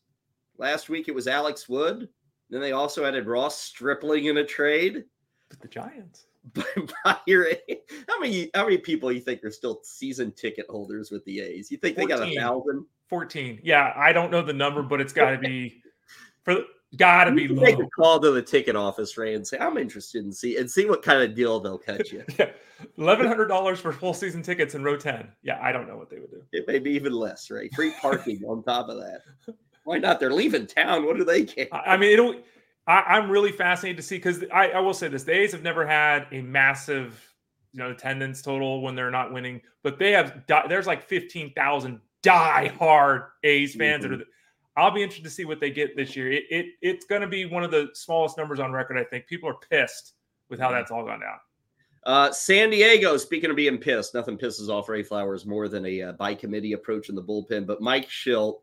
[0.58, 2.08] Last week it was Alex Wood.
[2.50, 5.04] Then they also added Ross Stripling in a trade.
[5.48, 6.26] But the Giants.
[7.04, 7.48] by your
[8.08, 11.72] how many how many people you think are still season ticket holders with the A's?
[11.72, 12.08] You think 14.
[12.08, 12.86] they got a thousand?
[13.08, 13.60] 14.
[13.62, 15.82] Yeah, I don't know the number, but it's got to be
[16.44, 16.62] for
[16.96, 17.62] gotta be low.
[17.62, 20.70] Make a call to the ticket office, Ray, and say I'm interested in see and
[20.70, 22.24] see what kind of deal they'll catch you.
[22.38, 22.50] yeah.
[22.98, 25.28] Eleven hundred dollars for full season tickets in row ten.
[25.42, 26.42] Yeah, I don't know what they would do.
[26.52, 27.72] It may be even less, right?
[27.74, 29.22] Free parking on top of that.
[29.84, 30.18] Why not?
[30.20, 31.06] They're leaving town.
[31.06, 31.68] What do they care?
[31.72, 32.34] I mean, it'll.
[32.88, 35.62] I, am really fascinated to see because I, I will say this: the A's have
[35.62, 37.20] never had a massive,
[37.72, 40.42] you know, attendance total when they're not winning, but they have.
[40.68, 44.12] There's like fifteen thousand die hard A's fans mm-hmm.
[44.12, 44.26] that are.
[44.76, 46.30] I'll be interested to see what they get this year.
[46.30, 48.98] It, it it's going to be one of the smallest numbers on record.
[48.98, 50.14] I think people are pissed
[50.48, 51.38] with how that's all gone down.
[52.04, 56.02] Uh, San Diego, speaking of being pissed, nothing pisses off Ray Flowers more than a
[56.02, 57.66] uh, by committee approach in the bullpen.
[57.66, 58.60] But Mike Shildt,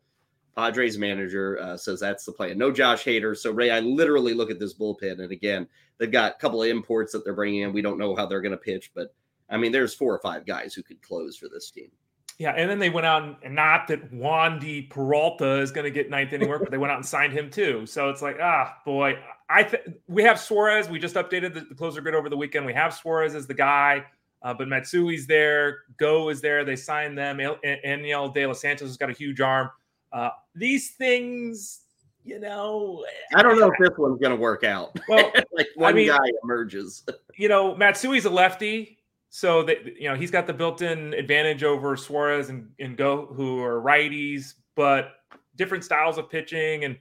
[0.56, 2.56] Padres manager, uh, says that's the plan.
[2.56, 3.36] No Josh Hader.
[3.36, 6.70] So Ray, I literally look at this bullpen, and again, they've got a couple of
[6.70, 7.72] imports that they're bringing in.
[7.72, 9.14] We don't know how they're going to pitch, but
[9.50, 11.90] I mean, there's four or five guys who could close for this team.
[12.38, 16.10] Yeah, and then they went out and not that Wandy Peralta is going to get
[16.10, 17.86] ninth inning work, but they went out and signed him too.
[17.86, 19.18] So it's like, ah, boy,
[19.48, 20.88] I th- we have Suarez.
[20.88, 22.66] We just updated the, the closer grid over the weekend.
[22.66, 24.04] We have Suarez as the guy,
[24.42, 25.78] uh, but Matsui's there.
[25.96, 26.64] Go is there.
[26.64, 27.38] They signed them.
[27.38, 29.70] Enyel De Los Santos has got a huge arm.
[30.12, 31.82] Uh, these things,
[32.24, 33.04] you know,
[33.34, 34.98] I don't know if this one's going to work out.
[35.08, 37.04] Well, like one I mean, guy emerges.
[37.36, 38.98] you know, Matsui's a lefty.
[39.36, 43.60] So that you know he's got the built-in advantage over Suarez and, and Go, who
[43.60, 45.14] are righties, but
[45.56, 46.84] different styles of pitching.
[46.84, 46.96] And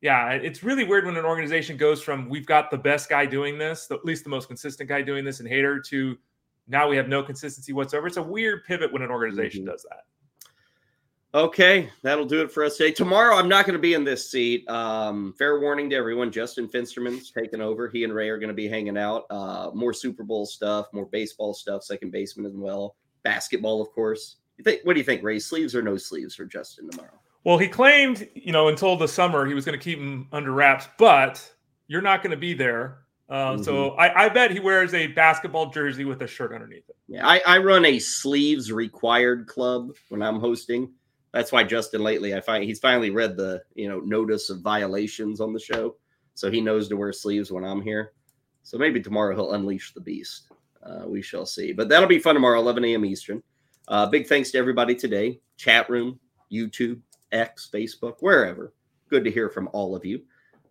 [0.00, 3.58] yeah, it's really weird when an organization goes from we've got the best guy doing
[3.58, 6.18] this, at least the most consistent guy doing this, and Hader to
[6.66, 8.08] now we have no consistency whatsoever.
[8.08, 9.70] It's a weird pivot when an organization mm-hmm.
[9.70, 10.02] does that.
[11.34, 12.90] Okay, that'll do it for us today.
[12.90, 14.66] Tomorrow, I'm not going to be in this seat.
[14.68, 17.86] Um, fair warning to everyone: Justin Finsterman's taking over.
[17.88, 19.26] He and Ray are going to be hanging out.
[19.28, 24.36] Uh, more Super Bowl stuff, more baseball stuff, second baseman as well, basketball, of course.
[24.56, 24.80] You think?
[24.84, 25.38] What do you think, Ray?
[25.38, 27.20] Sleeves or no sleeves for Justin tomorrow?
[27.44, 30.52] Well, he claimed, you know, until the summer he was going to keep him under
[30.52, 31.46] wraps, but
[31.88, 33.00] you're not going to be there.
[33.28, 33.62] Uh, mm-hmm.
[33.62, 36.96] So I, I, bet he wears a basketball jersey with a shirt underneath it.
[37.08, 40.92] Yeah, I, I run a sleeves required club when I'm hosting
[41.32, 45.40] that's why Justin lately, I find he's finally read the you know notice of violations
[45.40, 45.96] on the show,
[46.34, 48.12] so he knows to wear sleeves when I'm here.
[48.62, 50.50] So maybe tomorrow he'll unleash the beast.
[50.82, 51.72] Uh, we shall see.
[51.72, 53.04] But that'll be fun tomorrow, 11 a.m.
[53.04, 53.42] Eastern.
[53.88, 55.40] Uh, big thanks to everybody today.
[55.56, 56.20] Chat room,
[56.52, 57.00] YouTube,
[57.32, 58.72] X, Facebook, wherever.
[59.08, 60.20] Good to hear from all of you.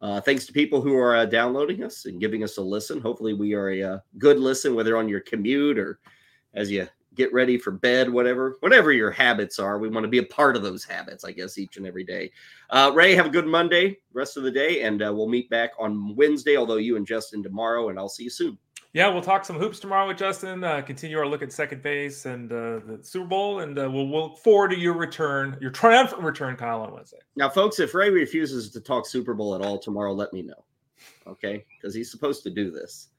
[0.01, 3.01] Uh, thanks to people who are uh, downloading us and giving us a listen.
[3.01, 5.99] Hopefully, we are a, uh, good listen, whether on your commute or
[6.53, 6.87] as you
[7.17, 9.79] get ready for bed, whatever, whatever your habits are.
[9.79, 12.31] We want to be a part of those habits, I guess, each and every day.
[12.69, 15.71] Uh, Ray, have a good Monday, rest of the day, and uh, we'll meet back
[15.79, 18.57] on Wednesday, although you and Justin tomorrow, and I'll see you soon.
[18.93, 20.63] Yeah, we'll talk some hoops tomorrow with Justin.
[20.63, 24.07] Uh, continue our look at second base and uh, the Super Bowl, and uh, we'll,
[24.07, 27.19] we'll look forward to your return, your triumphant return, Kyle, on Wednesday.
[27.35, 30.63] Now, folks, if Ray refuses to talk Super Bowl at all tomorrow, let me know.
[31.27, 33.09] Okay, because he's supposed to do this.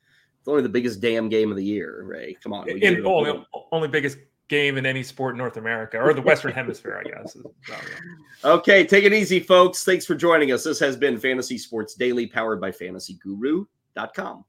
[0.49, 2.37] Only the biggest damn game of the year, Ray.
[2.43, 2.69] Come on.
[2.69, 4.17] In, only, only biggest
[4.49, 7.37] game in any sport in North America or the Western Hemisphere, I guess.
[8.45, 9.85] Okay, take it easy, folks.
[9.85, 10.65] Thanks for joining us.
[10.65, 14.45] This has been Fantasy Sports Daily, powered by FantasyGuru.com.